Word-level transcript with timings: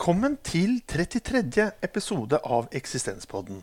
Velkommen 0.00 0.38
til 0.40 0.78
33. 0.88 1.42
episode 1.84 2.38
av 2.40 2.70
Eksistenspodden. 2.72 3.58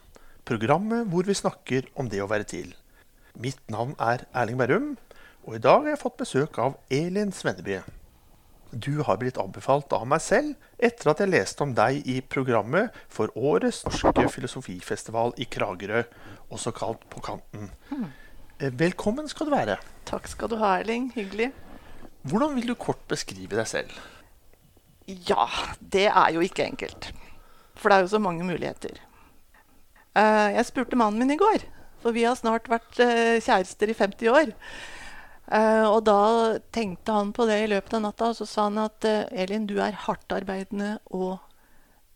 Programmet 0.45 1.07
hvor 1.09 1.25
vi 1.25 1.33
snakker 1.33 1.87
om 1.97 2.11
det 2.13 2.19
å 2.21 2.27
være 2.29 2.45
til. 2.45 2.75
Mitt 3.41 3.57
navn 3.73 3.95
er 3.97 4.27
Erling 4.37 4.59
Berrum, 4.59 4.91
og 5.47 5.55
i 5.57 5.61
dag 5.65 5.79
har 5.81 5.95
jeg 5.95 5.99
fått 6.03 6.19
besøk 6.19 6.59
av 6.61 6.75
Elin 6.93 7.33
Svenneby. 7.33 7.79
Du 8.69 9.01
har 9.07 9.17
blitt 9.17 9.39
anbefalt 9.41 9.95
av 9.97 10.05
meg 10.05 10.21
selv 10.21 10.53
etter 10.77 11.09
at 11.09 11.23
jeg 11.23 11.31
leste 11.31 11.65
om 11.65 11.73
deg 11.73 12.05
i 12.05 12.19
programmet 12.21 12.93
for 13.09 13.33
årets 13.33 13.79
norske 13.87 14.27
filosofifestival 14.35 15.33
i 15.41 15.47
Kragerø, 15.49 16.03
også 16.53 16.75
kalt 16.77 17.07
På 17.09 17.23
kanten. 17.31 17.71
Eh, 18.59 18.69
Velkommen 18.69 19.25
skal 19.25 19.49
du 19.49 19.55
være. 19.55 19.79
Takk 20.05 20.29
skal 20.29 20.53
du 20.53 20.59
ha, 20.61 20.75
Erling. 20.83 21.09
Hyggelig. 21.17 21.49
Hvordan 22.29 22.53
vil 22.61 22.69
du 22.69 22.77
kort 22.77 23.01
beskrive 23.09 23.57
deg 23.57 23.73
selv? 23.73 23.97
Ja, 25.07 25.47
det 25.79 26.09
er 26.09 26.35
jo 26.35 26.43
ikke 26.43 26.65
enkelt. 26.67 27.11
For 27.79 27.89
det 27.89 27.97
er 27.97 28.05
jo 28.05 28.11
så 28.11 28.19
mange 28.19 28.43
muligheter. 28.43 28.99
Eh, 30.17 30.49
jeg 30.57 30.67
spurte 30.67 30.99
mannen 30.99 31.21
min 31.21 31.35
i 31.35 31.39
går, 31.39 31.63
for 32.01 32.15
vi 32.15 32.25
har 32.27 32.35
snart 32.35 32.67
vært 32.71 32.99
eh, 33.03 33.37
kjærester 33.43 33.93
i 33.93 33.95
50 33.95 34.31
år. 34.33 34.53
Eh, 35.47 35.85
og 35.87 36.01
da 36.09 36.57
tenkte 36.75 37.15
han 37.15 37.31
på 37.35 37.47
det 37.47 37.61
i 37.63 37.69
løpet 37.71 37.95
av 37.95 38.03
natta, 38.03 38.31
og 38.33 38.39
så 38.39 38.47
sa 38.49 38.67
han 38.67 38.81
at 38.83 39.07
Elin, 39.31 39.67
du 39.69 39.77
er 39.83 39.95
hardtarbeidende 40.07 40.97
og 41.15 41.37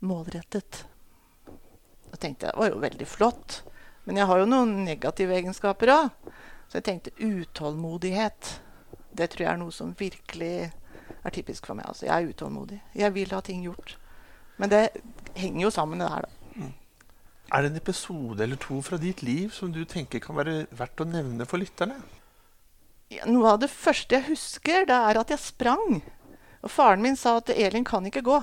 målrettet. 0.03 0.83
Da 2.11 2.19
tenkte 2.19 2.49
jeg 2.49 2.57
det 2.57 2.59
var 2.59 2.73
jo 2.73 2.83
veldig 2.83 3.07
flott. 3.07 3.61
Men 4.03 4.17
jeg 4.17 4.27
har 4.27 4.41
jo 4.41 4.49
noen 4.49 4.81
negative 4.83 5.37
egenskaper 5.37 5.93
òg. 5.93 6.33
Så 6.67 6.79
jeg 6.79 6.87
tenkte 6.87 7.15
utålmodighet. 7.19 8.55
Det 9.15 9.29
tror 9.31 9.45
jeg 9.45 9.51
er 9.53 9.59
noe 9.61 9.75
som 9.75 9.93
virkelig 9.99 10.71
er 11.23 11.35
typisk 11.35 11.67
for 11.69 11.77
meg. 11.77 11.87
Altså, 11.89 12.07
jeg 12.07 12.15
er 12.15 12.31
utålmodig. 12.33 12.79
Jeg 12.95 13.13
vil 13.15 13.33
ha 13.35 13.41
ting 13.45 13.63
gjort. 13.65 13.97
Men 14.61 14.71
det 14.71 14.83
henger 15.35 15.65
jo 15.65 15.73
sammen, 15.73 16.01
det 16.01 16.09
her, 16.11 16.27
da. 16.27 16.37
Er 17.51 17.65
det 17.65 17.73
en 17.73 17.81
episode 17.81 18.43
eller 18.43 18.59
to 18.63 18.77
fra 18.85 18.95
ditt 18.99 19.21
liv 19.27 19.51
som 19.51 19.73
du 19.75 19.81
tenker 19.83 20.21
kan 20.23 20.37
være 20.37 20.69
verdt 20.71 21.03
å 21.03 21.07
nevne 21.09 21.47
for 21.49 21.59
lytterne? 21.59 21.97
Ja, 23.11 23.25
noe 23.27 23.57
av 23.57 23.59
det 23.59 23.67
første 23.73 24.15
jeg 24.15 24.29
husker, 24.29 24.85
det 24.87 24.95
er 24.95 25.19
at 25.19 25.33
jeg 25.33 25.43
sprang. 25.43 25.99
Og 26.63 26.71
faren 26.71 27.03
min 27.03 27.17
sa 27.19 27.41
at 27.41 27.51
Elin 27.51 27.83
kan 27.83 28.05
ikke 28.07 28.23
gå. 28.23 28.37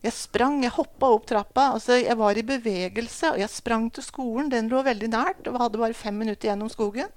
Jeg 0.00 0.16
sprang, 0.16 0.62
jeg 0.64 0.72
hoppa 0.72 1.10
opp 1.12 1.26
trappa. 1.28 1.74
altså 1.74 1.98
Jeg 2.00 2.16
var 2.16 2.38
i 2.38 2.46
bevegelse, 2.46 3.34
og 3.34 3.42
jeg 3.42 3.52
sprang 3.52 3.90
til 3.92 4.06
skolen. 4.06 4.48
Den 4.48 4.70
lå 4.72 4.80
veldig 4.86 5.10
nært, 5.12 5.44
og 5.50 5.60
hadde 5.60 5.82
bare 5.82 5.98
fem 5.98 6.16
minutter 6.16 6.48
gjennom 6.48 6.72
skogen. 6.72 7.12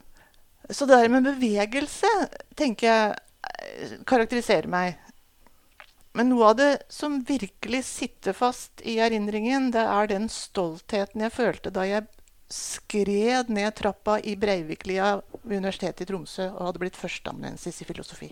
Så 0.70 0.88
det 0.88 1.00
der 1.00 1.12
med 1.12 1.24
bevegelse 1.28 2.10
tenker 2.60 2.88
jeg 2.90 3.16
karakteriserer 4.10 4.70
meg. 4.70 5.00
Men 6.14 6.30
noe 6.30 6.52
av 6.52 6.58
det 6.60 6.72
som 6.94 7.22
virkelig 7.26 7.84
sitter 7.90 8.36
fast 8.38 8.84
i 8.86 9.00
erindringen, 9.02 9.72
det 9.74 9.82
er 9.82 10.12
den 10.12 10.28
stoltheten 10.30 11.26
jeg 11.26 11.34
følte 11.34 11.74
da 11.74 11.88
jeg 11.90 12.06
skred 12.54 13.50
ned 13.50 13.74
trappa 13.80 14.20
i 14.22 14.36
Breiviklia 14.38 15.16
ved 15.42 15.58
Universitetet 15.58 16.06
i 16.06 16.12
Tromsø 16.12 16.52
og 16.52 16.68
hadde 16.68 16.84
blitt 16.84 17.00
førsteamanuensis 17.00 17.82
i 17.82 17.88
filosofi. 17.90 18.30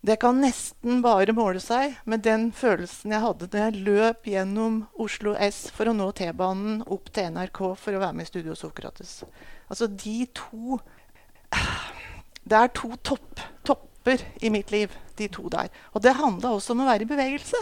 Det 0.00 0.16
kan 0.16 0.38
nesten 0.40 1.02
bare 1.04 1.34
måle 1.36 1.60
seg 1.60 1.98
med 2.08 2.22
den 2.24 2.48
følelsen 2.56 3.12
jeg 3.12 3.20
hadde 3.20 3.50
da 3.52 3.66
jeg 3.66 3.82
løp 3.84 4.24
gjennom 4.32 4.78
Oslo 4.96 5.34
S 5.36 5.66
for 5.76 5.90
å 5.90 5.94
nå 5.96 6.06
T-banen 6.16 6.80
opp 6.88 7.12
til 7.12 7.28
NRK 7.34 7.60
for 7.76 7.94
å 7.94 8.00
være 8.00 8.16
med 8.16 8.24
i 8.24 8.30
Studio 8.30 8.56
Sokrates. 8.56 9.20
Altså 9.68 9.90
de 9.92 10.24
to 10.34 10.80
Det 12.40 12.56
er 12.56 12.72
to 12.72 12.94
topp, 13.04 13.44
topper 14.00 14.24
i 14.40 14.50
mitt 14.50 14.70
liv, 14.70 14.90
de 15.16 15.28
to 15.28 15.48
der. 15.48 15.68
Og 15.92 16.02
det 16.02 16.16
handla 16.16 16.54
også 16.54 16.72
om 16.72 16.82
å 16.82 16.88
være 16.88 17.04
i 17.04 17.08
bevegelse. 17.08 17.56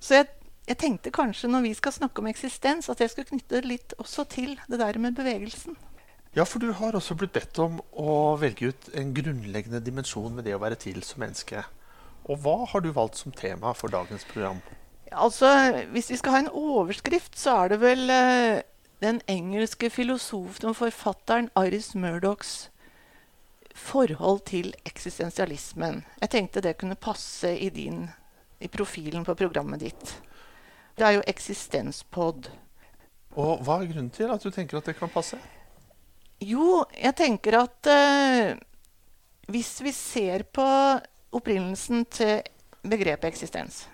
Så 0.00 0.14
jeg, 0.14 0.28
jeg 0.68 0.78
tenkte 0.78 1.10
kanskje 1.10 1.48
når 1.48 1.62
vi 1.62 1.74
skal 1.74 1.92
snakke 1.92 2.20
om 2.20 2.28
eksistens, 2.28 2.88
at 2.88 3.00
jeg 3.00 3.10
skulle 3.10 3.30
knytte 3.30 3.62
litt 3.64 3.94
også 3.98 4.24
til 4.24 4.58
det 4.68 4.78
der 4.78 4.98
med 4.98 5.16
bevegelsen. 5.16 5.76
Ja, 6.36 6.44
for 6.44 6.60
du 6.60 6.70
har 6.72 6.94
også 6.94 7.16
blitt 7.18 7.32
bedt 7.32 7.58
om 7.58 7.80
å 7.98 8.36
velge 8.38 8.70
ut 8.70 8.90
en 8.94 9.14
grunnleggende 9.14 9.80
dimensjon 9.82 10.34
med 10.34 10.44
det 10.46 10.54
å 10.54 10.62
være 10.62 10.78
til 10.78 11.02
som 11.02 11.24
menneske. 11.24 11.64
Og 12.28 12.38
hva 12.44 12.68
har 12.70 12.84
du 12.84 12.92
valgt 12.94 13.18
som 13.18 13.32
tema 13.34 13.72
for 13.74 13.90
dagens 13.90 14.24
program? 14.30 14.60
Altså, 15.10 15.48
Hvis 15.90 16.10
vi 16.12 16.20
skal 16.20 16.32
ha 16.36 16.42
en 16.44 16.52
overskrift, 16.54 17.34
så 17.38 17.64
er 17.64 17.72
det 17.72 17.80
vel 17.82 18.12
eh, 18.14 18.60
den 19.02 19.18
engelske 19.26 19.90
filosofen 19.90 20.70
og 20.70 20.76
forfatteren 20.78 21.50
Iris 21.58 21.96
Murdochs 21.98 22.68
forhold 23.74 24.44
til 24.50 24.72
eksistensialismen. 24.84 26.02
Jeg 26.20 26.30
tenkte 26.30 26.62
det 26.64 26.78
kunne 26.80 26.98
passe 26.98 27.52
i, 27.58 27.70
din, 27.70 28.08
i 28.58 28.68
profilen 28.68 29.24
på 29.24 29.36
programmet 29.38 29.80
ditt. 29.84 30.14
Det 30.96 31.06
er 31.06 31.16
jo 31.18 31.24
eksistenspod. 31.30 32.50
Og 33.38 33.62
hva 33.64 33.80
er 33.80 33.90
grunnen 33.92 34.10
til 34.14 34.30
at 34.32 34.42
du 34.42 34.50
tenker 34.50 34.80
at 34.80 34.90
det 34.90 34.96
kan 34.98 35.12
passe? 35.12 35.38
Jo, 36.40 36.82
jeg 36.96 37.14
tenker 37.16 37.58
at 37.60 37.88
uh, 37.92 38.56
hvis 39.52 39.74
vi 39.84 39.92
ser 39.94 40.46
på 40.48 40.66
opprinnelsen 41.36 42.04
til 42.10 42.40
begrepet 42.82 43.28
eksistens 43.28 43.84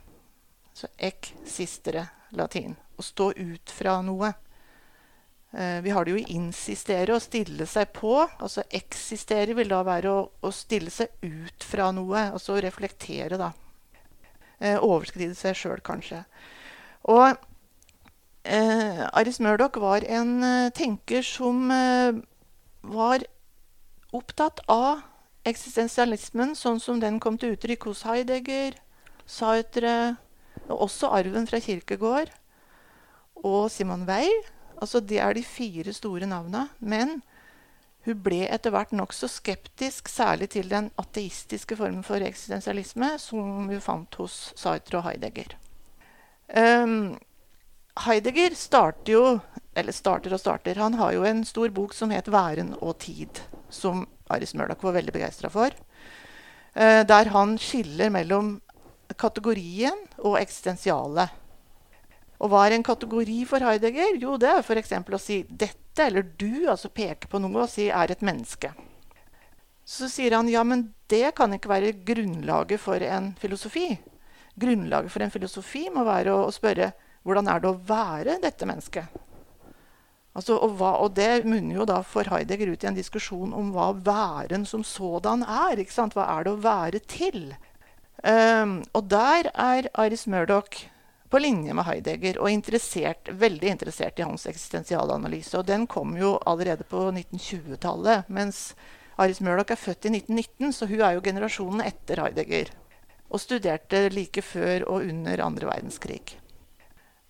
Så 0.77 0.89
eksistere, 0.97 2.05
latin. 2.37 2.77
Å 2.97 3.03
stå 3.03 3.31
ut 3.33 3.73
fra 3.73 3.97
noe. 4.05 4.33
Eh, 5.53 5.81
vi 5.85 5.93
har 5.95 6.05
det 6.05 6.15
jo 6.15 6.21
i 6.21 6.35
insistere, 6.35 7.15
å 7.15 7.23
stille 7.23 7.67
seg 7.71 7.93
på. 7.97 8.19
Altså 8.39 8.65
eksistere 8.75 9.55
vil 9.57 9.71
da 9.71 9.83
være 9.87 10.11
å, 10.11 10.25
å 10.43 10.51
stille 10.55 10.91
seg 10.91 11.13
ut 11.23 11.67
fra 11.67 11.93
noe. 11.95 12.31
Altså 12.33 12.57
å 12.57 12.63
reflektere, 12.65 13.39
da. 13.41 13.53
Eh, 14.59 14.79
overskride 14.81 15.37
seg 15.37 15.57
sjøl, 15.59 15.83
kanskje. 15.85 16.23
Og 17.13 17.37
eh, 18.49 19.03
Aris 19.13 19.39
Murdoch 19.45 19.77
var 19.83 20.07
en 20.09 20.39
eh, 20.43 20.71
tenker 20.75 21.25
som 21.27 21.69
var 22.87 23.27
opptatt 24.17 24.63
av 24.71 25.03
eksistensialismen 25.47 26.55
sånn 26.59 26.81
som 26.83 27.01
den 27.03 27.21
kom 27.23 27.37
til 27.39 27.55
uttrykk 27.55 27.89
hos 27.91 28.05
Heidegger, 28.07 28.79
Sartre, 29.27 30.17
og 30.67 30.87
også 30.89 31.11
arven 31.15 31.47
fra 31.51 31.61
Kirkegård 31.63 32.31
og 33.45 33.67
Simon 33.71 34.07
Weil. 34.09 34.33
Altså, 34.81 35.01
det 35.01 35.19
er 35.23 35.35
de 35.35 35.43
fire 35.45 35.93
store 35.93 36.29
navna. 36.29 36.69
Men 36.81 37.21
hun 38.07 38.19
ble 38.23 38.45
etter 38.55 38.71
hvert 38.71 38.93
nokså 38.95 39.29
skeptisk, 39.31 40.09
særlig 40.09 40.53
til 40.55 40.69
den 40.71 40.93
ateistiske 41.01 41.79
formen 41.79 42.05
for 42.07 42.23
eksistensialisme 42.23 43.17
som 43.19 43.67
hun 43.67 43.83
fant 43.83 44.15
hos 44.21 44.53
Sartre 44.59 45.01
og 45.01 45.09
Heidegger. 45.09 45.57
Um, 46.55 47.17
Heidegger 48.07 48.55
starter 48.55 49.13
jo 49.13 49.23
Eller 49.77 49.93
starter 49.93 50.33
og 50.33 50.41
starter. 50.41 50.79
Han 50.81 50.95
har 50.97 51.13
jo 51.13 51.25
en 51.29 51.43
stor 51.45 51.69
bok 51.69 51.93
som 51.93 52.11
het 52.11 52.29
'Væren 52.29 52.79
og 52.81 52.97
tid', 52.99 53.43
som 53.69 54.07
Aris 54.31 54.55
Murdoch 54.55 54.83
var 54.83 54.93
veldig 54.93 55.13
begeistra 55.13 55.49
for. 55.49 55.69
Uh, 56.75 57.05
der 57.05 57.29
han 57.29 57.59
skiller 57.59 58.09
mellom 58.09 58.63
kategorien 59.19 59.99
og 60.19 60.41
eksistensialet. 60.41 61.29
Og 62.41 62.53
hva 62.53 62.67
er 62.67 62.77
en 62.77 62.85
kategori 62.85 63.39
for 63.49 63.65
Heidegger? 63.65 64.19
Jo, 64.21 64.37
det 64.41 64.51
er 64.51 64.65
f.eks. 64.65 64.93
å 64.93 65.21
si 65.21 65.43
'dette' 65.49 66.07
eller 66.07 66.23
'du', 66.23 66.69
altså 66.69 66.93
peke 66.93 67.29
på 67.29 67.41
noe 67.41 67.65
og 67.65 67.73
si 67.73 67.89
'er 67.89 68.13
et 68.13 68.21
menneske'. 68.21 68.75
Så 69.87 70.09
sier 70.11 70.35
han 70.35 70.49
ja, 70.51 70.65
men 70.65 70.93
det 71.09 71.37
kan 71.39 71.53
ikke 71.55 71.71
være 71.71 71.95
grunnlaget 72.05 72.81
for 72.83 73.01
en 73.01 73.35
filosofi. 73.39 73.97
Grunnlaget 74.59 75.13
for 75.13 75.23
en 75.23 75.31
filosofi 75.31 75.87
må 75.95 76.03
være 76.05 76.35
å, 76.35 76.49
å 76.49 76.55
spørre 76.55 76.91
hvordan 77.27 77.49
er 77.49 77.63
det 77.63 77.71
å 77.71 77.79
være 77.87 78.41
dette 78.43 78.67
mennesket? 78.67 79.23
Altså, 80.37 80.59
og, 80.59 80.75
hva, 80.77 80.91
og, 81.01 81.15
det 81.17 81.47
munner 81.49 81.79
jo 81.79 81.87
da 81.89 82.03
for 82.05 82.29
Heidegger 82.29 82.75
ut 82.75 82.83
i 82.85 82.89
en 82.91 82.99
diskusjon 82.99 83.55
om 83.57 83.71
hva 83.73 83.93
væren 83.95 84.67
som 84.69 84.83
sådan 84.85 85.47
er. 85.47 85.81
ikke 85.81 85.95
sant? 85.95 86.17
Hva 86.17 86.27
er 86.35 86.45
det 86.45 86.53
å 86.53 86.61
være 86.61 87.01
til? 87.09 87.55
Um, 88.21 88.83
og 88.93 89.09
der 89.09 89.49
er 89.55 89.89
Iris 89.97 90.27
Murdoch 90.29 90.83
på 91.31 91.41
linje 91.43 91.75
med 91.75 91.87
Heidegger 91.89 92.39
og 92.43 92.51
interessert, 92.53 93.31
veldig 93.33 93.73
interessert 93.73 94.21
i 94.21 94.27
hans 94.27 94.47
eksistensialanalyse. 94.51 95.57
Og 95.59 95.67
den 95.69 95.87
kom 95.91 96.15
jo 96.19 96.37
allerede 96.47 96.87
på 96.87 97.09
1920-tallet. 97.11 98.31
Mens 98.33 98.71
Aris 99.19 99.41
Murdoch 99.41 99.73
er 99.73 99.81
født 99.81 100.09
i 100.09 100.15
1919, 100.19 100.73
så 100.73 100.89
hun 100.91 101.03
er 101.03 101.17
jo 101.17 101.25
generasjonen 101.25 101.85
etter 101.87 102.23
Heidegger. 102.23 102.73
Og 103.27 103.43
studerte 103.43 104.07
like 104.15 104.43
før 104.45 104.87
og 104.87 105.09
under 105.09 105.43
andre 105.45 105.71
verdenskrig. 105.71 106.37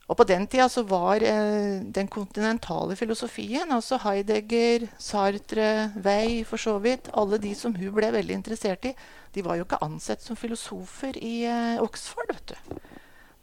Og 0.06 0.14
på 0.20 0.26
den 0.28 0.44
tida 0.46 0.68
så 0.70 0.84
var 0.86 1.22
eh, 1.24 1.82
den 1.82 2.06
kontinentale 2.06 2.94
filosofien, 2.98 3.72
altså 3.74 3.98
Heidegger, 4.04 4.86
Sartre, 5.02 5.90
Wei 6.04 6.44
for 6.46 6.62
så 6.62 6.76
vidt, 6.78 7.10
alle 7.10 7.40
de 7.42 7.54
som 7.58 7.74
hun 7.74 7.94
ble 7.96 8.12
veldig 8.14 8.36
interessert 8.38 8.86
i, 8.86 8.94
de 9.34 9.42
var 9.42 9.58
jo 9.58 9.66
ikke 9.66 9.82
ansett 9.82 10.22
som 10.22 10.38
filosofer 10.38 11.18
i 11.18 11.40
eh, 11.50 11.82
Oxford. 11.82 12.30
vet 12.30 12.54
du. 12.54 12.78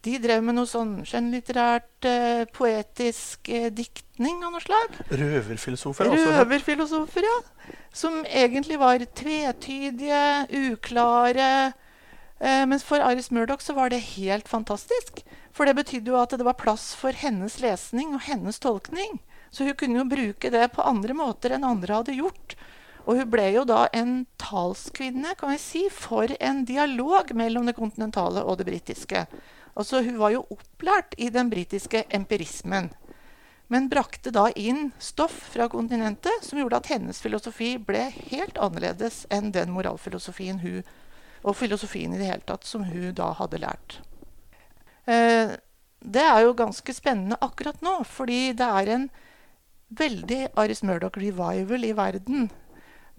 De 0.03 0.17
drev 0.19 0.41
med 0.43 0.57
noe 0.57 0.67
sånn 0.67 0.97
skjønnlitterært, 1.07 2.07
eh, 2.09 2.41
poetisk 2.51 3.47
eh, 3.47 3.69
diktning 3.71 4.41
av 4.43 4.51
noe 4.51 4.63
slag. 4.63 4.97
Røverfilosofer? 5.13 6.09
altså. 6.11 6.33
Røverfilosofer, 6.41 7.27
ja. 7.29 7.37
Som 7.95 8.19
egentlig 8.27 8.79
var 8.81 9.05
tvetydige, 9.15 10.25
uklare. 10.73 11.71
Eh, 12.43 12.65
mens 12.67 12.83
for 12.83 12.99
Iris 12.99 13.31
Murdoch 13.31 13.63
så 13.63 13.77
var 13.77 13.93
det 13.93 14.01
helt 14.17 14.51
fantastisk. 14.51 15.23
For 15.55 15.69
det 15.69 15.77
betydde 15.77 16.11
jo 16.11 16.19
at 16.19 16.35
det 16.35 16.43
var 16.43 16.59
plass 16.59 16.91
for 16.99 17.15
hennes 17.15 17.61
lesning 17.63 18.17
og 18.17 18.25
hennes 18.27 18.59
tolkning. 18.59 19.21
Så 19.53 19.63
hun 19.63 19.77
kunne 19.79 20.01
jo 20.01 20.09
bruke 20.09 20.51
det 20.51 20.67
på 20.73 20.83
andre 20.83 21.15
måter 21.15 21.55
enn 21.55 21.63
andre 21.63 22.01
hadde 22.01 22.17
gjort. 22.17 22.57
Og 23.05 23.19
hun 23.19 23.31
ble 23.31 23.49
jo 23.53 23.63
da 23.67 23.85
en 23.95 24.25
talskvinne 24.41 25.35
kan 25.39 25.53
vi 25.53 25.59
si, 25.61 25.87
for 25.91 26.31
en 26.39 26.63
dialog 26.67 27.31
mellom 27.37 27.67
det 27.67 27.77
kontinentale 27.77 28.43
og 28.43 28.59
det 28.59 28.67
britiske. 28.67 29.27
Altså, 29.73 30.03
hun 30.05 30.19
var 30.21 30.33
jo 30.35 30.45
opplært 30.53 31.15
i 31.17 31.29
den 31.33 31.49
britiske 31.49 32.03
empirismen. 32.13 32.91
Men 33.71 33.89
brakte 33.89 34.29
da 34.33 34.49
inn 34.59 34.91
stoff 35.01 35.35
fra 35.53 35.69
kontinentet 35.71 36.45
som 36.45 36.59
gjorde 36.59 36.81
at 36.81 36.91
hennes 36.93 37.21
filosofi 37.23 37.73
ble 37.81 38.05
helt 38.29 38.59
annerledes 38.61 39.23
enn 39.33 39.53
den 39.55 39.71
moralfilosofien 39.73 40.59
hun 40.61 40.83
og 41.43 41.57
filosofien 41.59 42.13
i 42.13 42.19
det 42.21 42.29
hele 42.29 42.45
tatt 42.47 42.67
som 42.67 42.85
hun 42.87 43.11
da 43.17 43.33
hadde 43.39 43.59
lært. 43.63 43.97
Eh, 45.09 45.55
det 46.03 46.23
er 46.23 46.43
jo 46.43 46.55
ganske 46.55 46.95
spennende 46.95 47.39
akkurat 47.43 47.79
nå, 47.83 47.97
fordi 48.07 48.53
det 48.59 48.67
er 48.67 48.91
en 48.93 49.07
veldig 49.93 50.41
Aris 50.59 50.83
Murdoch 50.83 51.17
revival 51.19 51.87
i 51.87 51.95
verden. 51.95 52.49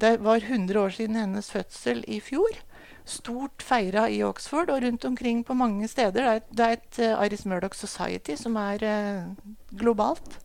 Det 0.00 0.16
var 0.24 0.42
100 0.42 0.80
år 0.80 0.94
siden 0.96 1.16
hennes 1.16 1.50
fødsel 1.50 2.04
i 2.08 2.20
fjor. 2.20 2.56
Stort 3.04 3.60
feira 3.60 4.06
i 4.08 4.22
Oxford 4.24 4.70
og 4.72 4.80
rundt 4.82 5.04
omkring 5.04 5.42
på 5.44 5.54
mange 5.54 5.88
steder. 5.88 6.12
Det 6.12 6.24
er 6.24 6.38
et, 6.40 6.46
det 6.56 6.64
er 6.64 6.78
et 6.78 7.00
uh, 7.18 7.24
Iris 7.26 7.44
Murdoch 7.44 7.76
Society 7.76 8.36
som 8.40 8.56
er 8.56 8.80
uh, 8.80 9.50
globalt. 9.76 10.38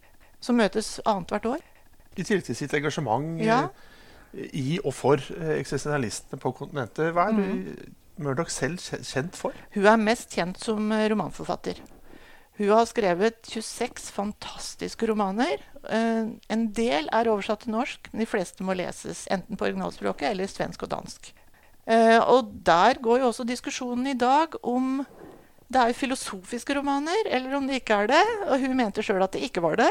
Som 0.43 0.59
møtes 0.59 0.97
annethvert 1.07 1.45
år. 1.45 1.63
I 2.15 2.23
tillegg 2.23 2.45
til 2.47 2.55
sitt 2.55 2.73
engasjement 2.75 3.39
Ja. 3.43 3.61
uh, 3.69 4.43
i 4.53 4.79
og 4.83 4.93
for 4.93 5.23
eksistensialistene 5.55 6.39
på 6.39 6.51
kontinentet, 6.53 7.13
hva 7.15 7.29
er 7.31 7.39
mm. 7.39 7.95
Murdoch 8.19 8.51
selv 8.51 8.77
kjent 8.83 9.39
for? 9.39 9.55
Hun 9.73 9.87
er 9.87 9.97
mest 9.97 10.35
kjent 10.35 10.59
som 10.61 10.91
romanforfatter. 10.91 11.79
Hun 12.59 12.69
har 12.75 12.85
skrevet 12.85 13.39
26 13.47 14.11
fantastiske 14.13 15.07
romaner. 15.07 15.63
En 15.89 16.67
del 16.75 17.07
er 17.15 17.31
oversatt 17.31 17.63
til 17.63 17.73
norsk, 17.73 18.11
men 18.11 18.21
de 18.21 18.27
fleste 18.29 18.67
må 18.67 18.75
leses 18.75 19.23
enten 19.31 19.55
på 19.57 19.69
originalspråket 19.69 20.27
eller 20.29 20.51
svensk 20.51 20.83
og 20.83 20.91
dansk. 20.91 21.31
Eh, 21.89 22.19
og 22.21 22.51
der 22.65 22.99
går 23.01 23.23
jo 23.23 23.31
også 23.31 23.47
diskusjonen 23.49 24.11
i 24.11 24.17
dag 24.17 24.53
om 24.61 24.99
det 25.69 25.81
er 25.81 25.93
filosofiske 25.97 26.75
romaner, 26.77 27.27
eller 27.29 27.55
om 27.57 27.67
det 27.69 27.81
ikke 27.81 28.03
er 28.03 28.11
det. 28.11 28.25
Og 28.49 28.61
hun 28.61 28.75
mente 28.77 29.05
sjøl 29.05 29.23
at 29.25 29.33
det 29.33 29.45
ikke 29.49 29.63
var 29.65 29.77
det. 29.81 29.89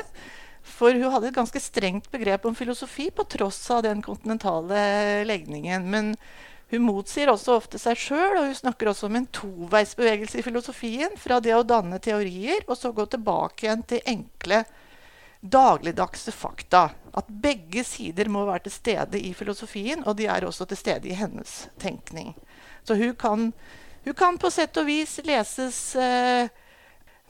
For 0.69 0.95
hun 0.95 1.13
hadde 1.15 1.31
et 1.31 1.39
ganske 1.39 1.63
strengt 1.63 2.11
begrep 2.13 2.47
om 2.47 2.57
filosofi 2.59 3.09
på 3.15 3.27
tross 3.31 3.61
av 3.75 3.85
den 3.87 4.03
kontinentale 4.05 5.25
legningen. 5.27 5.87
Men 5.91 6.13
hun 6.73 6.85
motsier 6.85 7.31
også 7.33 7.57
ofte 7.57 7.81
seg 7.81 7.99
sjøl, 7.99 8.41
og 8.41 8.51
hun 8.51 8.59
snakker 8.59 8.91
også 8.91 9.07
om 9.09 9.21
en 9.21 9.31
toveisbevegelse 9.39 10.41
i 10.41 10.45
filosofien. 10.45 11.15
Fra 11.19 11.39
det 11.43 11.55
å 11.57 11.65
danne 11.67 12.03
teorier, 12.03 12.67
og 12.67 12.77
så 12.77 12.93
gå 12.93 13.07
tilbake 13.09 13.67
igjen 13.67 13.87
til 13.89 14.03
enkle, 14.19 14.65
dagligdagse 15.41 16.35
fakta. 16.35 16.89
At 17.19 17.29
begge 17.29 17.83
sider 17.87 18.31
må 18.31 18.45
være 18.47 18.67
til 18.67 18.77
stede 18.79 19.21
i 19.21 19.33
filosofien, 19.35 20.05
og 20.07 20.17
de 20.19 20.29
er 20.31 20.47
også 20.47 20.69
til 20.71 20.79
stede 20.79 21.11
i 21.11 21.17
hennes 21.19 21.69
tenkning. 21.81 22.35
Så 22.87 22.97
hun 22.97 23.15
kan, 23.19 23.53
hun 24.05 24.17
kan 24.17 24.39
på 24.39 24.51
sett 24.55 24.77
og 24.79 24.87
vis 24.89 25.19
leses 25.27 25.81
eh, 25.99 26.49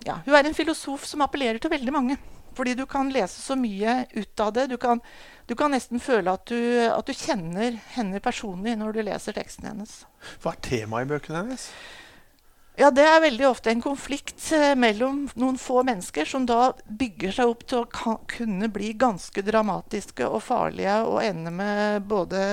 ja, 0.06 0.20
Hun 0.26 0.34
er 0.34 0.46
en 0.46 0.54
filosof 0.54 1.06
som 1.08 1.24
appellerer 1.24 1.58
til 1.62 1.72
veldig 1.72 1.94
mange. 1.94 2.18
Fordi 2.58 2.74
du 2.74 2.86
kan 2.90 3.10
lese 3.14 3.38
så 3.38 3.54
mye 3.54 4.00
ut 4.16 4.40
av 4.42 4.52
det. 4.52 4.66
Du 4.66 4.76
kan, 4.82 5.00
du 5.46 5.54
kan 5.54 5.70
nesten 5.70 6.02
føle 6.02 6.32
at 6.34 6.50
du, 6.50 6.58
at 6.90 7.06
du 7.06 7.14
kjenner 7.14 7.76
henne 7.94 8.18
personlig 8.22 8.74
når 8.80 8.96
du 8.96 9.04
leser 9.06 9.36
teksten 9.36 9.68
hennes. 9.70 10.00
Hva 10.42 10.56
er 10.56 10.62
temaet 10.66 11.06
i 11.06 11.12
bøkene 11.12 11.44
hennes? 11.44 11.68
Ja, 12.78 12.90
Det 12.94 13.02
er 13.02 13.18
veldig 13.18 13.46
ofte 13.48 13.72
en 13.72 13.80
konflikt 13.82 14.52
eh, 14.54 14.76
mellom 14.78 15.24
noen 15.34 15.56
få 15.58 15.80
mennesker 15.82 16.28
som 16.30 16.44
da 16.46 16.76
bygger 16.86 17.32
seg 17.34 17.50
opp 17.50 17.64
til 17.66 17.80
å 17.82 18.12
kunne 18.30 18.68
bli 18.70 18.92
ganske 18.94 19.42
dramatiske 19.42 20.28
og 20.28 20.44
farlige 20.46 21.00
og 21.08 21.18
ende 21.24 21.50
med 21.50 22.06
både 22.06 22.44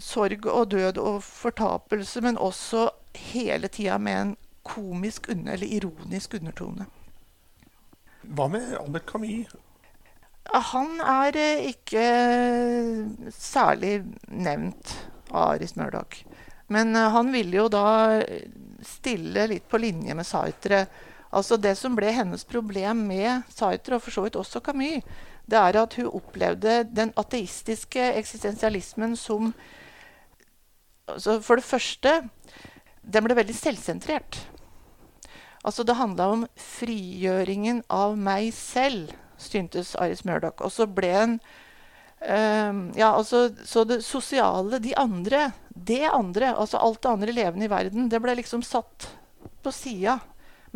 sorg 0.00 0.48
og 0.48 0.70
død 0.72 1.02
og 1.02 1.20
fortapelse, 1.28 2.24
men 2.24 2.40
også 2.40 2.88
hele 3.34 3.68
tida 3.68 3.98
med 4.00 4.20
en 4.22 4.34
komisk 4.64 5.28
under, 5.28 5.52
eller 5.58 5.76
ironisk 5.76 6.40
undertone. 6.40 6.88
Hva 8.24 8.48
med 8.48 8.72
Albert 8.80 9.12
Camus? 9.12 9.52
Han 10.72 11.02
er 11.04 11.36
eh, 11.36 11.68
ikke 11.74 12.00
eh, 12.00 13.32
særlig 13.36 13.98
nevnt 14.32 15.02
av 15.28 15.58
Aris 15.58 15.76
Murdoch. 15.76 16.22
Men 16.72 16.96
han 16.96 17.28
ville 17.30 17.60
jo 17.60 17.68
da 17.70 17.84
stille 18.88 19.46
litt 19.50 19.68
på 19.68 19.80
linje 19.80 20.14
med 20.14 20.26
Sartre. 20.26 20.86
Altså 21.36 21.56
Det 21.56 21.74
som 21.78 21.96
ble 21.96 22.12
hennes 22.14 22.44
problem 22.44 23.06
med 23.08 23.42
Sartre, 23.52 23.96
og 23.96 24.04
for 24.04 24.14
så 24.14 24.26
vidt 24.26 24.38
også 24.38 24.62
Camus, 24.64 25.04
det 25.46 25.58
er 25.58 25.78
at 25.78 25.94
hun 25.94 26.10
opplevde 26.10 26.80
den 26.90 27.12
ateistiske 27.16 28.12
eksistensialismen 28.18 29.16
som 29.16 29.54
altså 31.06 31.40
For 31.40 31.54
det 31.54 31.64
første 31.64 32.28
Den 33.02 33.22
ble 33.22 33.36
veldig 33.38 33.54
selvsentrert. 33.54 34.40
Altså 35.64 35.82
Det 35.82 35.94
handla 35.94 36.26
om 36.32 36.46
frigjøringen 36.56 37.84
av 37.90 38.16
meg 38.18 38.50
selv, 38.54 39.12
syntes 39.38 39.94
Aris 39.94 40.24
Murdoch. 40.24 40.58
Og 40.58 40.72
så 40.72 40.86
ble 40.86 41.12
en 41.14 41.40
ehm, 42.28 42.90
ja, 42.96 43.12
altså, 43.14 43.50
Så 43.64 43.84
det 43.84 44.02
sosiale, 44.04 44.78
de 44.82 44.94
andre, 44.96 45.50
det 45.68 46.04
andre, 46.10 46.54
altså 46.54 46.78
alt 46.78 47.02
det 47.02 47.10
andre 47.10 47.32
levende 47.32 47.66
i 47.66 47.70
verden, 47.70 48.08
det 48.08 48.20
ble 48.22 48.36
liksom 48.38 48.64
satt 48.66 49.08
på 49.62 49.72
sida. 49.72 50.18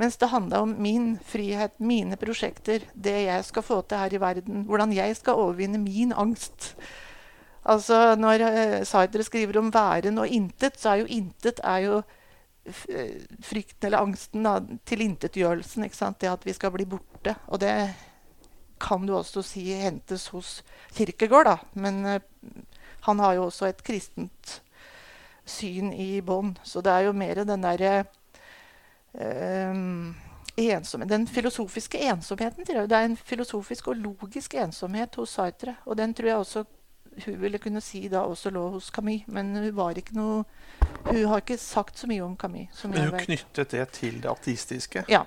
Mens 0.01 0.17
det 0.17 0.31
handla 0.33 0.63
om 0.65 0.75
min 0.83 1.19
frihet, 1.27 1.75
mine 1.77 2.17
prosjekter, 2.17 2.87
det 2.95 3.17
jeg 3.27 3.45
skal 3.45 3.65
få 3.67 3.83
til 3.83 4.01
her 4.01 4.15
i 4.15 4.21
verden. 4.23 4.65
Hvordan 4.69 4.95
jeg 4.97 5.17
skal 5.19 5.41
overvinne 5.43 5.81
min 5.83 6.15
angst. 6.17 6.75
Altså, 7.65 8.15
Når 8.17 8.45
uh, 8.47 8.77
Sartre 8.89 9.27
skriver 9.27 9.59
om 9.61 9.69
væren 9.75 10.19
og 10.19 10.29
intet, 10.29 10.81
så 10.81 10.95
er 10.95 11.03
jo 11.03 11.11
intet 11.13 11.61
er 11.65 11.85
jo 11.85 11.99
eh, 12.65 13.27
frykten 13.45 13.91
eller 13.91 14.07
angsten, 14.07 14.49
tilintetgjørelsen. 14.89 15.85
Det 16.17 16.33
at 16.33 16.47
vi 16.47 16.57
skal 16.57 16.73
bli 16.73 16.89
borte. 16.89 17.37
Og 17.49 17.61
det 17.61 17.75
kan 18.81 19.07
du 19.07 19.15
også 19.17 19.43
si 19.45 19.67
hentes 19.77 20.29
hos 20.35 20.61
Kirkegård, 20.97 21.49
da. 21.49 21.57
Men 21.75 22.01
eh, 22.07 22.23
han 23.07 23.21
har 23.23 23.37
jo 23.39 23.47
også 23.49 23.69
et 23.71 23.85
kristent 23.85 24.61
syn 25.49 25.93
i 25.93 26.21
bånn. 26.25 26.57
Så 26.65 26.83
det 26.85 26.93
er 26.93 27.09
jo 27.09 27.15
mer 27.17 27.45
den 27.45 27.65
derre 27.65 27.93
um, 29.13 30.17
Den 31.09 31.27
filosofiske 31.27 31.99
ensomheten. 31.99 32.67
tror 32.67 32.83
jeg. 32.83 32.91
Det 32.91 32.99
er 32.99 33.09
en 33.09 33.17
filosofisk 33.17 33.89
og 33.89 33.97
logisk 33.97 34.55
ensomhet 34.55 35.15
hos 35.15 35.31
Sartre. 35.39 35.77
Og 35.87 35.97
den 35.97 36.15
tror 36.15 36.27
jeg 36.27 36.37
også 36.37 36.65
hun 37.25 37.41
ville 37.43 37.59
kunne 37.59 37.81
si 37.81 38.09
da 38.09 38.21
også 38.21 38.51
lå 38.51 38.69
hos 38.71 38.91
Camus. 38.95 39.27
Men 39.27 39.57
hun 39.57 39.77
var 39.77 39.99
ikke 39.99 40.15
noe 40.15 40.45
Hun 41.05 41.25
har 41.25 41.41
ikke 41.41 41.57
sagt 41.57 41.99
så 41.99 42.07
mye 42.07 42.23
om. 42.23 42.37
Som 42.73 42.91
Men 42.91 43.11
hun 43.11 43.19
knyttet 43.19 43.71
det 43.71 43.89
til 43.89 44.23
det 44.23 44.31
ateistiske. 44.31 45.05
Ja, 45.09 45.23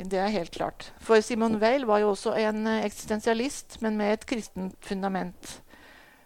det 0.00 0.18
er 0.18 0.32
helt 0.32 0.54
klart. 0.54 0.90
For 1.02 1.20
Simon 1.20 1.58
Weil 1.60 1.84
var 1.86 2.00
jo 2.02 2.12
også 2.12 2.34
en 2.40 2.66
eh, 2.66 2.84
eksistensialist, 2.86 3.80
men 3.84 3.98
med 4.00 4.16
et 4.16 4.26
kristent 4.28 4.76
fundament. 4.80 5.58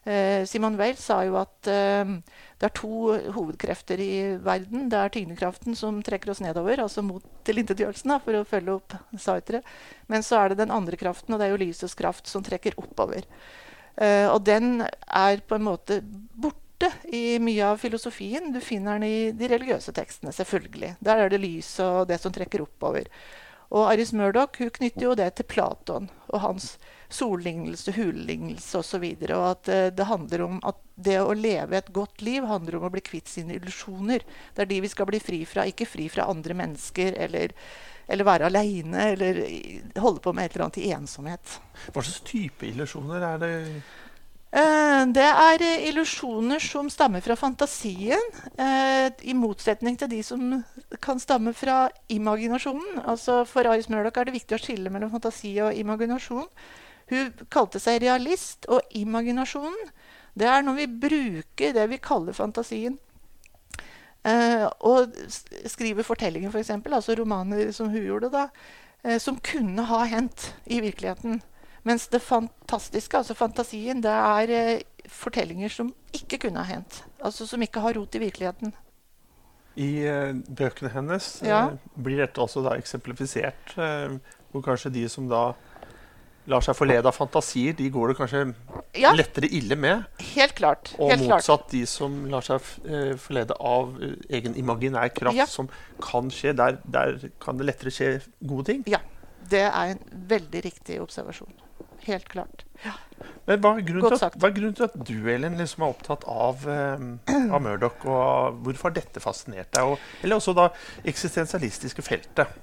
Eh, 0.07 0.47
Simon 0.47 0.79
Weil 0.79 0.95
sa 1.01 1.19
jo 1.27 1.35
at 1.41 1.71
eh, 1.71 2.13
det 2.57 2.69
er 2.69 2.75
to 2.79 3.17
hovedkrefter 3.35 4.01
i 4.01 4.13
verden. 4.43 4.87
Det 4.93 5.01
er 5.01 5.15
tyngdekraften 5.15 5.77
som 5.79 5.99
trekker 6.07 6.31
oss 6.33 6.43
nedover, 6.45 6.85
altså 6.85 7.03
mot 7.03 7.25
tilintetgjørelsen, 7.49 8.15
for 8.25 8.39
å 8.39 8.47
følge 8.49 8.77
opp 8.79 8.97
Sartre. 9.19 9.63
Men 10.13 10.23
så 10.23 10.41
er 10.41 10.53
det 10.53 10.63
den 10.63 10.75
andre 10.75 10.99
kraften, 11.01 11.35
og 11.35 11.43
det 11.43 11.49
er 11.49 11.57
jo 11.57 11.65
lysets 11.65 11.99
kraft, 11.99 12.31
som 12.31 12.47
trekker 12.47 12.79
oppover. 12.81 13.27
Og 13.97 14.43
den 14.45 14.83
er 14.85 15.41
på 15.49 15.57
en 15.57 15.65
måte 15.65 16.03
borte 16.05 16.91
i 17.09 17.39
mye 17.41 17.71
av 17.71 17.79
filosofien. 17.81 18.51
Du 18.53 18.61
finner 18.61 18.99
den 18.99 19.09
i 19.09 19.31
de 19.33 19.49
religiøse 19.49 19.95
tekstene, 19.97 20.35
selvfølgelig. 20.37 20.91
Der 21.01 21.23
er 21.23 21.33
det 21.33 21.41
lyset 21.41 21.81
og 21.87 22.11
det 22.11 22.21
som 22.21 22.35
trekker 22.35 22.67
oppover. 22.67 23.09
Og 23.75 23.89
Aris 23.91 24.13
Murdoch 24.15 24.61
hun 24.61 24.71
knytter 24.71 25.09
jo 25.09 25.15
det 25.19 25.33
til 25.39 25.49
Platon 25.51 26.07
og 26.31 26.43
hans 26.43 26.77
sollignelse, 27.13 27.95
hulelignelse 27.97 28.79
osv. 28.79 29.05
Og, 29.05 29.25
og 29.35 29.47
at 29.51 29.71
eh, 29.73 29.89
det 29.95 30.07
handler 30.09 30.45
om 30.47 30.61
at 30.67 30.79
det 30.95 31.19
å 31.21 31.35
leve 31.37 31.79
et 31.79 31.93
godt 31.95 32.23
liv 32.25 32.47
handler 32.47 32.79
om 32.79 32.87
å 32.89 32.93
bli 32.95 33.03
kvitt 33.05 33.29
sine 33.31 33.59
illusjoner. 33.59 34.25
Det 34.55 34.65
er 34.65 34.71
de 34.71 34.81
vi 34.85 34.93
skal 34.93 35.11
bli 35.11 35.21
fri 35.23 35.43
fra, 35.49 35.67
ikke 35.69 35.89
fri 35.89 36.09
fra 36.13 36.29
andre 36.31 36.57
mennesker 36.57 37.19
eller, 37.27 37.55
eller 38.07 38.29
være 38.29 38.51
aleine 38.51 39.11
eller 39.13 39.43
holde 40.03 40.25
på 40.25 40.35
med 40.35 40.47
et 40.47 40.57
eller 40.57 40.69
annet 40.69 40.83
i 40.83 40.91
ensomhet. 40.97 41.61
Hva 41.91 42.03
slags 42.03 42.23
type 42.27 42.67
illusjoner 42.71 43.31
er 43.35 43.43
det? 43.43 43.55
Eh, 44.57 45.07
Det 45.13 45.25
er 45.27 45.63
eh, 45.63 45.85
illusjoner 45.91 46.63
som 46.63 46.89
stammer 46.91 47.21
fra 47.21 47.37
fantasien, 47.37 48.23
eh, 48.57 49.11
i 49.29 49.35
motsetning 49.37 49.99
til 50.01 50.09
de 50.09 50.23
som 50.25 50.65
kan 51.05 51.21
stamme 51.21 51.53
fra 51.53 51.91
imaginasjonen. 52.09 53.03
Altså 53.05 53.45
For 53.45 53.69
Aris 53.69 53.91
Murdoch 53.93 54.17
er 54.17 54.25
det 54.25 54.37
viktig 54.39 54.57
å 54.57 54.63
skille 54.63 54.93
mellom 54.93 55.13
fantasi 55.13 55.53
og 55.61 55.77
imaginasjon. 55.77 56.49
Hun 57.11 57.33
kalte 57.53 57.79
seg 57.83 58.01
realist, 58.03 58.65
og 58.69 58.81
imaginasjonen 58.97 59.91
det 60.37 60.49
er 60.49 60.65
når 60.65 60.75
vi 60.81 60.87
bruker 61.05 61.73
det 61.73 61.85
vi 61.91 62.01
kaller 62.03 62.33
fantasien, 62.37 62.99
og 64.27 65.15
skriver 65.71 66.03
fortellinger, 66.05 66.51
f.eks., 66.51 66.73
for 66.83 66.97
altså 66.99 67.15
romaner 67.17 67.71
som 67.73 67.89
hun 67.89 68.03
gjorde, 68.03 68.29
da, 68.35 68.49
som 69.23 69.39
kunne 69.39 69.87
ha 69.87 70.03
hendt 70.11 70.51
i 70.67 70.81
virkeligheten. 70.83 71.39
Mens 71.87 72.09
det 72.11 72.19
fantastiske, 72.27 73.15
altså 73.21 73.37
fantasien, 73.39 74.01
det 74.03 74.11
er 74.11 74.51
eh, 74.57 74.81
fortellinger 75.13 75.71
som 75.71 75.93
ikke 76.17 76.41
kunne 76.47 76.65
ha 76.65 76.67
hendt. 76.75 77.05
Altså 77.23 77.47
som 77.47 77.63
ikke 77.63 77.83
har 77.85 77.95
rot 77.95 78.17
i 78.19 78.23
virkeligheten. 78.25 78.73
I 79.77 79.91
eh, 80.09 80.33
bøkene 80.57 80.91
hennes 80.91 81.29
Ja. 81.47 81.67
eh, 81.69 81.77
blir 82.03 82.19
dette 82.25 82.43
også 82.43 82.65
da 82.65 82.75
eksemplifisert. 82.81 83.77
Eh, 83.79 84.17
hvor 84.51 84.65
kanskje 84.67 84.91
de 84.95 85.05
som 85.13 85.29
da 85.31 85.53
lar 86.47 86.63
seg 86.63 86.77
forlede 86.79 87.07
av 87.11 87.15
fantasier, 87.15 87.75
de 87.77 87.89
går 87.91 88.13
det 88.13 88.17
kanskje 88.21 88.43
Ja, 89.03 89.11
lettere 89.13 89.49
ille 89.51 89.77
med. 89.77 90.05
helt 90.35 90.55
klart. 90.55 90.93
Og 90.99 91.11
helt 91.11 91.25
klart. 91.27 91.43
motsatt 91.43 91.69
de 91.73 91.85
som 91.91 92.25
lar 92.31 92.41
seg 92.47 92.63
uh, 92.87 93.17
forlede 93.19 93.53
av 93.59 93.97
egen 94.31 94.55
imaginær 94.55 95.11
kraft, 95.13 95.37
Ja. 95.37 95.45
som 95.51 95.69
kan 96.01 96.31
skje. 96.31 96.55
Der, 96.57 96.79
der 96.87 97.19
kan 97.43 97.59
det 97.59 97.67
lettere 97.67 97.91
skje 97.91 98.13
gode 98.47 98.65
ting. 98.71 98.85
Ja. 98.87 98.99
Det 99.51 99.65
er 99.67 99.91
en 99.97 99.99
veldig 100.31 100.63
riktig 100.65 101.01
observasjon. 101.03 101.51
Helt 102.07 102.29
klart. 102.31 102.65
Men 103.47 103.61
hva 103.63 103.73
er 103.77 103.85
grunnen, 103.87 104.05
Godt 104.05 104.13
til 104.13 104.19
at, 104.19 104.23
sagt. 104.27 104.39
hva 104.43 104.51
er 104.51 104.55
grunnen 104.57 104.77
til 104.77 104.87
at 104.87 104.97
du 105.09 105.29
Elin, 105.33 105.57
liksom 105.59 105.85
er 105.87 105.93
opptatt 105.95 106.25
av, 106.31 106.65
uh, 106.67 107.03
av 107.55 107.61
Murdoch? 107.65 108.07
Og 108.07 108.63
hvorfor 108.67 108.91
har 108.91 108.97
dette 109.01 109.23
fascinert 109.23 109.73
deg? 109.75 109.93
Og, 109.93 110.09
eller 110.23 110.41
også 110.41 110.55
da 110.57 110.71
eksistensialistiske 111.07 112.05
feltet. 112.07 112.57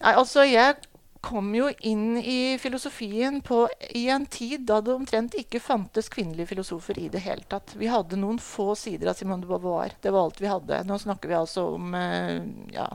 Nei, 0.00 0.12
altså, 0.12 0.44
jeg 0.46 0.78
kom 1.26 1.48
jo 1.56 1.66
inn 1.88 2.20
i 2.20 2.56
filosofien 2.62 3.40
på, 3.42 3.64
i 3.98 4.04
en 4.14 4.28
tid 4.30 4.66
da 4.68 4.78
det 4.84 4.94
omtrent 4.94 5.34
ikke 5.38 5.62
fantes 5.62 6.10
kvinnelige 6.12 6.52
filosofer 6.52 7.00
i 7.02 7.08
det 7.10 7.24
hele 7.24 7.42
tatt. 7.50 7.74
Vi 7.78 7.90
hadde 7.90 8.18
noen 8.20 8.38
få 8.42 8.74
sider 8.78 9.10
av 9.10 9.18
Simone 9.18 9.42
de 9.42 9.50
Beauvoir. 9.50 9.96
Det 10.02 10.12
var 10.14 10.28
alt 10.28 10.40
vi 10.42 10.52
hadde. 10.52 10.84
Nå 10.86 11.00
snakker 11.02 11.32
vi 11.32 11.38
altså 11.38 11.66
om 11.74 11.96
eh, 11.98 12.38
ja, 12.76 12.86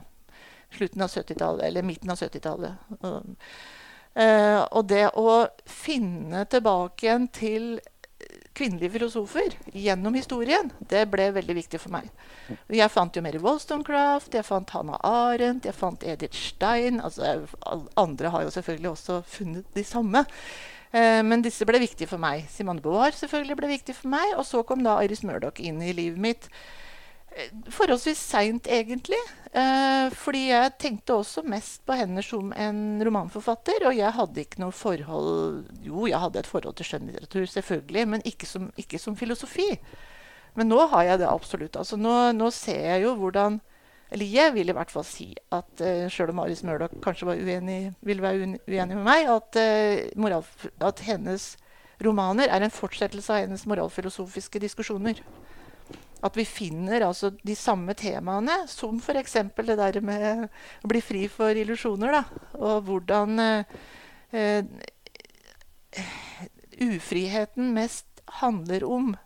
slutten 0.72 1.04
av 1.04 1.12
70-tallet, 1.12 1.66
eller 1.68 1.84
midten 1.84 2.14
av 2.14 2.24
70-tallet. 2.24 2.96
Og, 3.02 3.36
eh, 4.14 4.60
og 4.64 4.86
det 4.90 5.06
å 5.18 5.46
finne 5.68 6.44
tilbake 6.50 7.06
igjen 7.06 7.28
til 7.32 7.72
kvinnelige 8.52 8.90
filosofer 8.90 9.54
gjennom 9.72 10.14
historien, 10.14 10.68
det 10.90 11.06
ble 11.10 11.30
veldig 11.32 11.56
viktig 11.56 11.80
for 11.80 11.94
meg. 11.94 12.10
Jeg 12.72 12.92
fant 12.92 13.16
jo 13.16 13.22
Mary 13.24 13.40
Wollstonecraft, 13.40 14.34
jeg 14.36 14.46
fant 14.46 14.74
Hannah 14.74 15.00
Arendt, 15.08 15.66
jeg 15.68 15.76
fant 15.76 16.04
Edith 16.04 16.36
Stein. 16.36 17.00
altså 17.00 17.46
Andre 17.96 18.32
har 18.34 18.44
jo 18.44 18.52
selvfølgelig 18.52 18.92
også 18.92 19.22
funnet 19.26 19.66
de 19.74 19.84
samme. 19.84 20.24
Eh, 20.92 21.22
men 21.24 21.44
disse 21.44 21.64
ble 21.68 21.80
viktige 21.80 22.10
for 22.10 22.20
meg. 22.20 22.44
Simone 22.52 22.84
Beauvoir 22.84 23.16
selvfølgelig 23.16 23.58
ble 23.60 23.72
viktig 23.72 23.96
for 23.96 24.12
meg. 24.12 24.36
Og 24.36 24.44
så 24.48 24.62
kom 24.68 24.84
da 24.84 24.98
Iris 25.04 25.24
Murdoch 25.24 25.60
inn 25.62 25.80
i 25.80 25.94
livet 25.96 26.20
mitt. 26.20 26.50
Eh, 27.36 27.50
Forholdsvis 27.72 28.18
seint, 28.18 28.66
egentlig. 28.66 29.20
Eh, 29.52 30.12
fordi 30.16 30.46
jeg 30.48 30.72
tenkte 30.80 31.18
også 31.20 31.42
mest 31.44 31.82
på 31.84 31.96
henne 31.96 32.22
som 32.24 32.52
en 32.56 33.02
romanforfatter. 33.04 33.86
Og 33.88 33.96
jeg 33.96 34.16
hadde 34.16 34.44
ikke 34.44 34.62
noe 34.62 34.72
forhold 34.72 35.66
Jo, 35.84 36.06
jeg 36.08 36.20
hadde 36.20 36.40
et 36.40 36.48
forhold 36.48 36.76
til 36.76 36.88
skjønnlitteratur, 36.88 37.46
selvfølgelig, 37.46 38.06
men 38.08 38.24
ikke 38.28 38.48
som, 38.48 38.70
ikke 38.80 39.00
som 39.00 39.16
filosofi. 39.16 39.68
Men 40.54 40.68
nå 40.68 40.80
har 40.92 41.04
jeg 41.08 41.20
det 41.22 41.28
absolutt. 41.28 41.76
Altså, 41.76 41.96
nå, 41.96 42.32
nå 42.36 42.50
ser 42.52 42.80
jeg 42.90 43.04
jo 43.06 43.14
hvordan 43.16 43.60
Eller 44.12 44.28
jeg 44.28 44.52
vil 44.52 44.68
i 44.68 44.72
hvert 44.76 44.90
fall 44.92 45.04
si 45.08 45.30
at 45.56 45.80
uh, 45.80 46.08
sjøl 46.12 46.34
om 46.34 46.42
Aris 46.42 46.60
Murdoch 46.68 46.92
kanskje 47.00 47.30
var 47.30 47.38
uenig, 47.40 47.94
vil 48.04 48.20
være 48.20 48.58
uenig 48.68 48.98
med 48.98 49.06
meg, 49.06 49.24
at, 49.24 49.56
eh, 49.56 50.10
moral, 50.20 50.44
at 50.84 51.00
hennes 51.00 51.46
romaner 52.04 52.52
er 52.52 52.60
en 52.60 52.74
fortsettelse 52.74 53.32
av 53.32 53.46
hennes 53.46 53.64
moralfilosofiske 53.64 54.60
diskusjoner. 54.60 55.22
At 56.22 56.36
vi 56.38 56.44
finner 56.46 57.02
altså 57.08 57.32
de 57.42 57.54
samme 57.58 57.94
temaene, 57.98 58.62
som 58.70 59.00
f.eks. 59.02 59.36
det 59.58 59.78
der 59.80 60.00
med 60.06 60.46
å 60.46 60.90
bli 60.90 61.02
fri 61.02 61.24
for 61.32 61.50
illusjoner. 61.58 62.20
Og 62.60 62.86
hvordan 62.86 63.42
eh, 63.42 63.76
eh, 64.30 64.64
ufriheten 66.80 67.74
mest 67.74 68.06
handler 68.38 68.84
om 68.84 69.16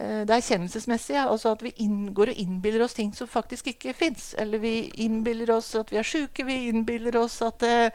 eh, 0.00 0.26
det 0.26 0.34
erkjennelsesmessige. 0.34 1.22
Altså 1.22 1.54
at 1.54 1.62
vi 1.62 1.74
inngår 1.86 2.34
og 2.34 2.42
innbiller 2.42 2.84
oss 2.84 2.98
ting 2.98 3.14
som 3.14 3.30
faktisk 3.30 3.70
ikke 3.72 3.94
fins. 3.94 4.32
Eller 4.38 4.58
vi 4.58 4.90
innbiller 5.04 5.54
oss 5.54 5.74
at 5.78 5.92
vi 5.92 6.02
er 6.02 6.10
sjuke, 6.10 6.46
vi 6.46 6.66
innbiller 6.72 7.22
oss 7.22 7.40
at, 7.46 7.62
eh, 7.62 7.90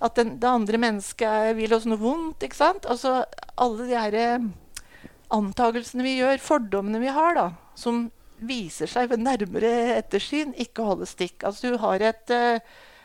at 0.00 0.18
den, 0.18 0.36
det 0.42 0.50
andre 0.50 0.82
mennesket 0.82 1.56
vil 1.56 1.78
oss 1.78 1.86
noe 1.86 2.02
vondt. 2.02 2.42
ikke 2.42 2.58
sant? 2.58 2.90
Altså 2.90 3.22
alle 3.56 3.86
de 3.86 3.98
her 3.98 4.40
antagelsene 5.34 6.04
vi 6.06 6.18
gjør, 6.20 6.42
fordommene 6.42 7.00
vi 7.02 7.12
har, 7.12 7.34
da, 7.38 7.46
som 7.78 8.06
viser 8.36 8.90
seg 8.90 9.08
ved 9.10 9.22
nærmere 9.24 9.96
ettersyn 9.96 10.52
ikke 10.60 10.84
holde 10.84 11.08
stikk. 11.08 11.44
Altså 11.46 11.72
Du 11.72 11.78
har 11.80 12.02
et, 12.04 12.30
eh, 12.30 12.60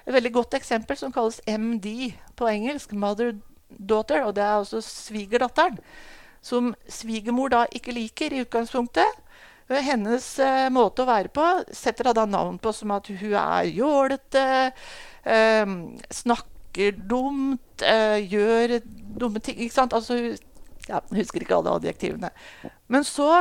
et 0.05 0.13
veldig 0.13 0.33
godt 0.33 0.57
eksempel 0.59 0.97
som 0.97 1.11
kalles 1.11 1.41
MD 1.47 2.13
på 2.35 2.49
engelsk. 2.51 2.93
Mother 2.93 3.33
daughter. 3.79 4.25
Og 4.25 4.35
det 4.35 4.43
er 4.43 4.59
altså 4.59 4.81
svigerdatteren. 4.81 5.79
Som 6.41 6.73
svigermor 6.89 7.51
da 7.53 7.65
ikke 7.71 7.93
liker 7.95 8.33
i 8.33 8.41
utgangspunktet. 8.41 9.21
Eh, 9.69 9.81
Hennes 9.85 10.27
uh, 10.39 10.69
måte 10.73 11.03
å 11.03 11.09
være 11.09 11.31
på 11.33 11.45
setter 11.71 12.09
hun 12.09 12.17
da 12.17 12.25
navn 12.25 12.57
på 12.59 12.73
som 12.75 12.91
at 12.95 13.07
hun 13.07 13.35
er 13.37 13.69
jålete, 13.69 14.45
uh, 15.27 15.75
snakker 16.11 16.97
dumt, 16.97 17.85
uh, 17.85 18.17
gjør 18.19 18.79
dumme 19.21 19.39
ting. 19.39 19.59
Ikke 19.61 19.77
sant? 19.77 19.93
Altså, 19.93 20.17
ja, 20.91 21.01
jeg 21.09 21.23
husker 21.23 21.45
ikke 21.45 21.57
alle 21.57 21.75
adjektivene. 21.79 22.31
Men 22.91 23.07
så 23.07 23.31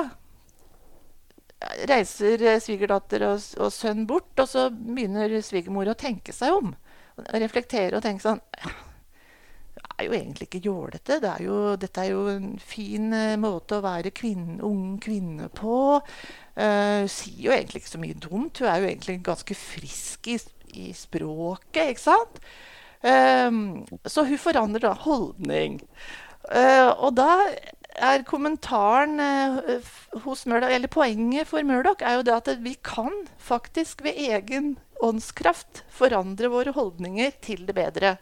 reiser 1.91 2.43
eh, 2.47 2.61
svigerdatter 2.63 3.25
og, 3.29 3.49
og 3.61 3.73
sønn 3.75 4.07
bort, 4.09 4.33
og 4.41 4.49
så 4.49 4.69
begynner 4.73 5.41
svigermor 5.45 5.91
å 5.93 5.99
tenke 5.99 6.35
seg 6.35 6.57
om. 6.57 6.73
Og 7.21 7.35
Reflektere 7.43 7.99
og 7.99 8.05
tenke 8.05 8.25
sånn 8.25 8.41
«Ja, 8.61 8.73
Det 10.01 10.07
er 10.07 10.07
jo 10.07 10.17
egentlig 10.17 10.47
ikke 10.49 10.63
jålete. 10.65 11.19
Det 11.21 11.35
dette 11.83 12.05
er 12.05 12.15
jo 12.15 12.23
en 12.33 12.55
fin 12.63 13.13
eh, 13.13 13.37
måte 13.41 13.79
å 13.79 13.85
være 13.85 14.15
kvinne, 14.17 14.61
ung 14.65 14.97
kvinne 15.03 15.51
på. 15.53 16.01
Uh, 16.61 17.05
sier 17.09 17.45
jo 17.47 17.53
egentlig 17.55 17.83
ikke 17.83 17.93
så 17.95 18.01
mye 18.01 18.17
dumt. 18.21 18.59
Hun 18.61 18.69
er 18.69 18.81
jo 18.81 18.89
egentlig 18.89 19.21
ganske 19.25 19.55
frisk 19.57 20.29
i, 20.29 20.39
i 20.77 20.91
språket, 20.97 21.93
ikke 21.93 22.03
sant? 22.03 22.41
Um, 23.01 23.87
så 24.05 24.27
hun 24.29 24.41
forandrer 24.41 24.85
da 24.85 24.95
holdning. 25.05 25.79
Eh, 26.51 26.89
og 26.99 27.15
da 27.19 27.31
er 28.01 28.25
kommentaren 28.27 29.21
eh, 29.23 29.91
hos 30.25 30.47
Murdoch, 30.51 30.73
eller 30.73 30.91
Poenget 30.91 31.51
for 31.51 31.63
Murdoch 31.67 32.03
er 32.03 32.19
jo 32.19 32.25
det 32.27 32.39
at 32.39 32.51
vi 32.65 32.75
kan 32.83 33.13
faktisk 33.39 34.03
ved 34.07 34.19
egen 34.19 34.75
åndskraft 35.01 35.85
forandre 35.95 36.51
våre 36.51 36.75
holdninger 36.77 37.39
til 37.45 37.63
det 37.69 37.77
bedre. 37.79 38.17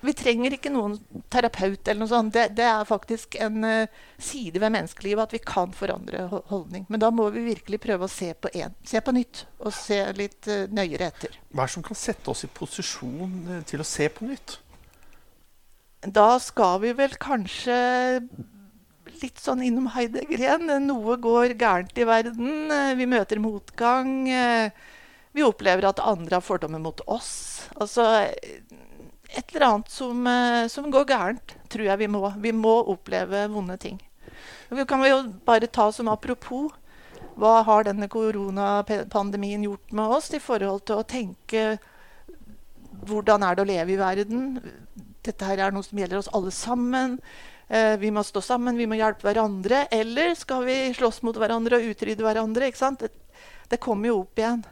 Vi 0.00 0.14
trenger 0.16 0.54
ikke 0.56 0.70
noen 0.72 0.94
terapeut 1.28 1.84
eller 1.84 2.00
noe 2.00 2.08
sånt. 2.08 2.32
Det, 2.32 2.46
det 2.56 2.64
er 2.64 2.88
faktisk 2.88 3.36
en 3.44 3.60
eh, 3.68 4.00
side 4.16 4.62
ved 4.62 4.72
menneskelivet 4.72 5.28
at 5.28 5.36
vi 5.36 5.42
kan 5.44 5.76
forandre 5.76 6.24
holdning. 6.48 6.88
Men 6.88 7.04
da 7.04 7.12
må 7.12 7.28
vi 7.34 7.44
virkelig 7.50 7.82
prøve 7.84 8.08
å 8.08 8.12
se 8.12 8.32
på, 8.32 8.48
en, 8.56 8.72
se 8.88 9.04
på 9.04 9.12
nytt 9.12 9.44
og 9.60 9.76
se 9.76 10.00
litt 10.16 10.48
nøyere 10.72 11.12
etter. 11.12 11.36
Hva 11.52 11.66
er 11.66 11.68
det 11.68 11.76
som 11.76 11.84
kan 11.84 12.00
sette 12.08 12.32
oss 12.32 12.46
i 12.48 12.52
posisjon 12.56 13.62
til 13.68 13.84
å 13.84 13.90
se 13.90 14.08
på 14.16 14.32
nytt? 14.32 14.56
Da 16.00 16.38
skal 16.40 16.80
vi 16.80 16.94
vel 16.96 17.12
kanskje 17.20 17.76
litt 19.20 19.40
sånn 19.40 19.60
innom 19.66 19.90
Heidegger 19.92 20.40
igjen. 20.40 20.70
Noe 20.86 21.18
går 21.20 21.52
gærent 21.60 21.98
i 22.00 22.06
verden. 22.08 22.72
Vi 22.96 23.08
møter 23.10 23.42
motgang. 23.42 24.24
Vi 25.36 25.44
opplever 25.44 25.90
at 25.90 26.00
andre 26.00 26.38
har 26.38 26.44
fordommer 26.44 26.80
mot 26.80 27.02
oss. 27.04 27.68
Altså 27.76 28.06
et 28.24 29.52
eller 29.52 29.66
annet 29.66 29.92
som, 29.92 30.24
som 30.72 30.88
går 30.90 31.04
gærent, 31.12 31.54
tror 31.68 31.90
jeg 31.90 32.00
vi 32.00 32.08
må. 32.08 32.24
Vi 32.40 32.54
må 32.56 32.78
oppleve 32.94 33.44
vonde 33.52 33.76
ting. 33.82 34.00
Vi 34.70 34.86
kan 34.88 35.04
jo 35.04 35.20
bare 35.44 35.68
ta 35.68 35.90
som 35.92 36.08
apropos 36.08 36.72
hva 37.40 37.60
har 37.64 37.84
denne 37.86 38.08
koronapandemien 38.10 39.62
gjort 39.64 39.92
med 39.96 40.16
oss 40.16 40.32
i 40.36 40.40
forhold 40.42 40.82
til 40.88 41.00
å 41.00 41.06
tenke 41.08 41.76
hvordan 43.08 43.44
er 43.44 43.56
det 43.56 43.64
å 43.64 43.68
leve 43.68 43.94
i 43.94 44.00
verden? 44.00 44.42
Dette 45.26 45.44
her 45.48 45.60
er 45.66 45.74
noe 45.74 45.84
som 45.84 45.98
gjelder 46.00 46.20
oss 46.22 46.30
alle 46.36 46.52
sammen. 46.54 47.18
Eh, 47.70 47.94
vi 48.00 48.10
må 48.10 48.22
stå 48.26 48.40
sammen, 48.42 48.78
vi 48.80 48.88
må 48.90 48.96
hjelpe 48.98 49.28
hverandre. 49.28 49.84
Eller 49.94 50.34
skal 50.38 50.64
vi 50.66 50.78
slåss 50.96 51.20
mot 51.26 51.36
hverandre 51.38 51.78
og 51.78 51.90
utrydde 51.92 52.24
hverandre? 52.26 52.70
ikke 52.70 52.80
sant? 52.80 53.04
Det, 53.04 53.42
det 53.70 53.78
kommer 53.82 54.10
jo 54.10 54.22
opp 54.24 54.40
igjen. 54.40 54.64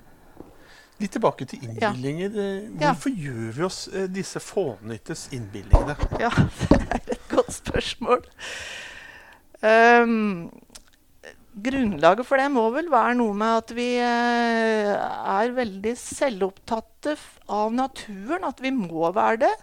Litt 0.98 1.12
tilbake 1.14 1.46
til 1.46 1.62
innbillinger. 1.62 2.32
Eh, 2.34 2.54
Ja. 2.80 2.90
Hvorfor 2.90 3.12
gjør 3.14 3.52
vi 3.54 3.66
oss 3.68 3.80
eh, 3.92 4.08
disse 4.10 4.40
fånyttes 4.42 5.28
innbillingene? 5.36 5.94
Ja, 6.24 6.32
det 6.34 6.80
er 6.88 7.12
et 7.14 7.28
godt 7.30 7.52
spørsmål. 7.54 8.24
Um, 9.62 10.48
grunnlaget 11.58 12.26
for 12.26 12.38
det 12.38 12.48
må 12.54 12.64
vel 12.74 12.90
være 12.90 13.14
noe 13.18 13.34
med 13.34 13.60
at 13.60 13.72
vi 13.74 13.86
er 14.02 15.54
veldig 15.54 15.94
selvopptatte 15.98 17.14
av 17.46 17.70
naturen. 17.74 18.46
At 18.50 18.62
vi 18.62 18.74
må 18.74 19.06
være 19.14 19.44
det. 19.46 19.54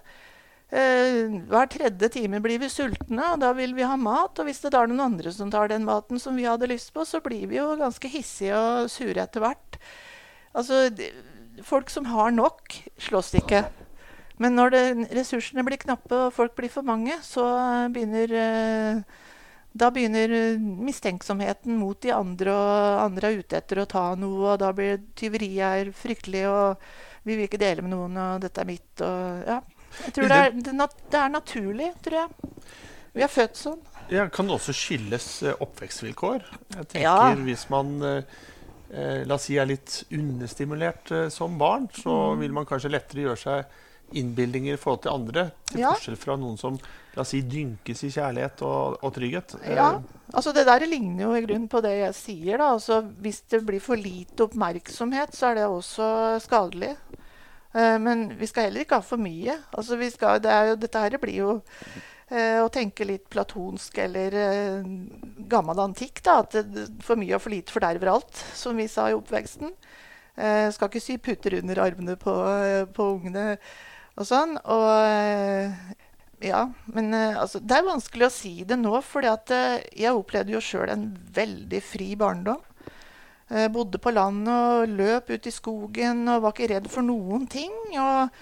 Eh, 0.66 1.30
hver 1.46 1.68
tredje 1.70 2.08
time 2.10 2.40
blir 2.42 2.58
vi 2.58 2.68
sultne, 2.72 3.22
og 3.32 3.38
da 3.42 3.52
vil 3.54 3.74
vi 3.76 3.86
ha 3.86 3.94
mat. 4.00 4.38
Og 4.38 4.48
hvis 4.48 4.64
det 4.64 4.74
er 4.74 4.90
noen 4.90 5.04
andre 5.04 5.32
som 5.34 5.52
tar 5.52 5.70
den 5.70 5.86
maten 5.86 6.18
som 6.22 6.38
vi 6.38 6.48
hadde 6.48 6.70
lyst 6.70 6.92
på, 6.94 7.06
så 7.06 7.22
blir 7.22 7.46
vi 7.50 7.60
jo 7.60 7.70
ganske 7.78 8.10
hissige 8.10 8.56
og 8.58 8.90
sure 8.90 9.22
etter 9.22 9.44
hvert. 9.44 9.78
Altså, 10.56 10.88
folk 11.66 11.92
som 11.92 12.08
har 12.10 12.34
nok, 12.34 12.80
slåss 12.98 13.36
ikke. 13.42 13.66
Men 14.42 14.58
når 14.58 14.74
det, 14.74 14.82
ressursene 15.16 15.64
blir 15.64 15.80
knappe 15.80 16.26
og 16.26 16.34
folk 16.34 16.56
blir 16.58 16.72
for 16.72 16.84
mange, 16.84 17.14
så 17.24 17.46
begynner 17.92 18.34
eh, 18.36 19.22
da 19.76 19.90
begynner 19.92 20.32
mistenksomheten 20.58 21.76
mot 21.76 21.98
de 22.00 22.12
andre, 22.14 22.52
og 22.52 23.00
andre 23.04 23.30
er 23.30 23.42
ute 23.42 23.58
etter 23.58 23.82
å 23.82 23.88
ta 23.88 24.04
noe. 24.18 24.54
Og 24.54 24.60
da 24.62 24.72
blir 24.76 25.02
tyveriet 25.18 25.92
fryktelig, 25.96 26.46
og 26.48 27.28
vi 27.28 27.36
vil 27.36 27.46
ikke 27.48 27.60
dele 27.60 27.84
med 27.84 27.92
noen, 27.92 28.16
og 28.16 28.44
dette 28.44 28.62
er 28.62 28.70
mitt. 28.70 29.04
Og, 29.04 29.44
ja. 29.46 29.60
Jeg 30.04 30.16
tror 30.16 30.32
det 30.32 30.40
er, 30.42 30.56
det 30.60 31.20
er, 31.20 31.30
naturlig, 31.32 31.92
tror 32.04 32.18
jeg. 32.20 32.56
Vi 33.16 33.24
er 33.24 33.32
født 33.32 33.60
sånn. 33.60 33.80
Ja, 34.12 34.28
kan 34.30 34.46
det 34.46 34.58
også 34.58 34.74
skyldes 34.76 35.30
eh, 35.42 35.56
oppvekstvilkår? 35.64 36.44
Jeg 36.76 36.90
tenker 36.92 37.06
ja. 37.06 37.32
Hvis 37.46 37.64
man 37.72 37.96
eh, 38.06 38.36
eh, 38.92 39.24
la 39.26 39.38
oss 39.38 39.48
si 39.48 39.56
er 39.58 39.66
litt 39.68 40.02
understimulert 40.14 41.10
eh, 41.14 41.26
som 41.32 41.56
barn, 41.58 41.88
så 41.96 42.12
mm. 42.34 42.44
vil 42.44 42.54
man 42.54 42.68
kanskje 42.68 42.92
lettere 42.92 43.26
gjøre 43.26 43.42
seg 43.42 43.82
innbildinger 44.14 44.76
i 44.76 44.78
forhold 44.78 45.02
til 45.02 45.14
andre. 45.14 45.48
Til 45.72 45.82
ja. 45.82 45.90
forskjell 45.94 46.18
fra 46.20 46.36
noen 46.38 46.58
som 46.60 46.76
la 47.16 47.24
oss 47.24 47.32
si, 47.34 47.40
dynkes 47.42 48.04
i 48.06 48.12
kjærlighet 48.14 48.62
og, 48.66 48.98
og 49.02 49.14
trygghet. 49.16 49.56
Ja, 49.66 49.88
altså 50.32 50.52
Det 50.54 50.66
der 50.68 50.86
ligner 50.86 51.26
jo 51.26 51.34
i 51.34 51.42
grunnen 51.46 51.68
på 51.72 51.82
det 51.84 51.96
jeg 51.96 52.18
sier. 52.18 52.60
da, 52.60 52.74
altså 52.76 53.00
Hvis 53.24 53.42
det 53.50 53.64
blir 53.66 53.82
for 53.82 53.98
lite 53.98 54.46
oppmerksomhet, 54.46 55.34
så 55.34 55.50
er 55.50 55.60
det 55.60 55.70
også 55.70 56.08
skadelig. 56.44 56.94
Uh, 57.76 57.98
men 58.00 58.30
vi 58.38 58.48
skal 58.48 58.70
heller 58.70 58.86
ikke 58.86 59.00
ha 59.00 59.04
for 59.04 59.20
mye. 59.20 59.58
Altså 59.76 59.98
skal, 60.08 60.40
det 60.40 60.52
jo, 60.70 60.76
Dette 60.80 61.02
her 61.02 61.18
blir 61.20 61.36
jo 61.42 61.50
uh, 61.60 62.60
å 62.62 62.70
tenke 62.72 63.04
litt 63.04 63.26
platonsk 63.32 63.98
eller 64.00 64.36
uh, 64.36 64.86
gammel 65.50 65.82
antikk. 65.84 66.22
da, 66.24 66.40
At 66.40 66.56
for 67.04 67.20
mye 67.20 67.36
og 67.36 67.44
for 67.44 67.52
lite 67.52 67.74
forderver 67.74 68.14
alt, 68.14 68.44
som 68.56 68.80
vi 68.80 68.88
sa 68.88 69.10
i 69.10 69.18
oppveksten. 69.18 69.76
Skal 70.36 70.90
ikke 70.90 71.00
sy 71.00 71.14
putter 71.16 71.54
under 71.56 71.78
armene 71.80 72.12
på, 72.20 72.32
på 72.92 73.04
ungene 73.14 73.54
og 74.20 74.26
sånn. 74.28 74.50
Og 74.68 76.42
ja, 76.44 76.58
men 76.92 77.16
altså, 77.16 77.62
det 77.64 77.78
er 77.78 77.86
vanskelig 77.86 78.26
å 78.26 78.34
si 78.34 78.52
det 78.68 78.76
nå, 78.76 78.98
for 79.00 79.24
jeg 79.24 80.12
opplevde 80.12 80.52
jo 80.52 80.60
sjøl 80.60 80.92
en 80.92 81.06
veldig 81.38 81.80
fri 81.80 82.10
barndom. 82.20 82.60
Jeg 83.46 83.70
bodde 83.70 83.98
på 84.02 84.10
landet 84.10 84.50
og 84.52 84.94
løp 84.98 85.28
ut 85.30 85.44
i 85.46 85.54
skogen 85.54 86.24
og 86.32 86.42
var 86.42 86.54
ikke 86.54 86.70
redd 86.74 86.88
for 86.90 87.06
noen 87.06 87.44
ting. 87.50 87.74
Og, 87.94 88.32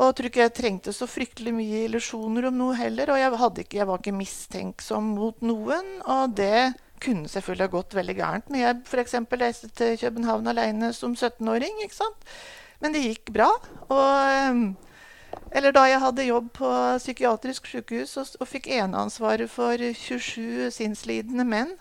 og 0.00 0.14
tror 0.16 0.28
ikke 0.30 0.46
jeg 0.46 0.54
trengte 0.56 0.94
så 0.96 1.08
fryktelig 1.10 1.52
mye 1.52 1.82
illusjoner 1.88 2.48
om 2.48 2.56
noe 2.56 2.78
heller. 2.78 3.12
Og 3.12 3.20
jeg, 3.20 3.32
ikke, 3.64 3.76
jeg, 3.76 3.88
var 3.90 4.00
ikke 4.00 4.16
mistenksom 4.16 5.10
mot 5.18 5.44
noen. 5.44 5.90
Og 6.08 6.32
det 6.38 6.72
kunne 7.02 7.28
selvfølgelig 7.28 7.66
ha 7.66 7.74
gått 7.74 7.96
veldig 7.98 8.14
gærent 8.14 8.50
når 8.52 8.62
jeg 8.62 8.80
f.eks. 8.86 9.16
reiste 9.34 9.68
til 9.76 9.98
København 10.00 10.48
alene 10.48 10.92
som 10.96 11.12
17-åring. 11.12 11.82
ikke 11.84 11.98
sant? 11.98 12.32
Men 12.80 12.96
det 12.96 13.02
gikk 13.04 13.34
bra. 13.34 13.50
Og, 13.92 14.62
eller 15.52 15.76
da 15.76 15.82
jeg 15.90 16.00
hadde 16.06 16.24
jobb 16.30 16.48
på 16.56 16.70
psykiatrisk 17.02 17.68
sykehus 17.68 18.16
og, 18.16 18.32
og 18.40 18.48
fikk 18.48 18.70
eneansvaret 18.72 19.52
for 19.52 19.76
27 19.76 20.72
sinnslidende 20.72 21.44
menn. 21.44 21.76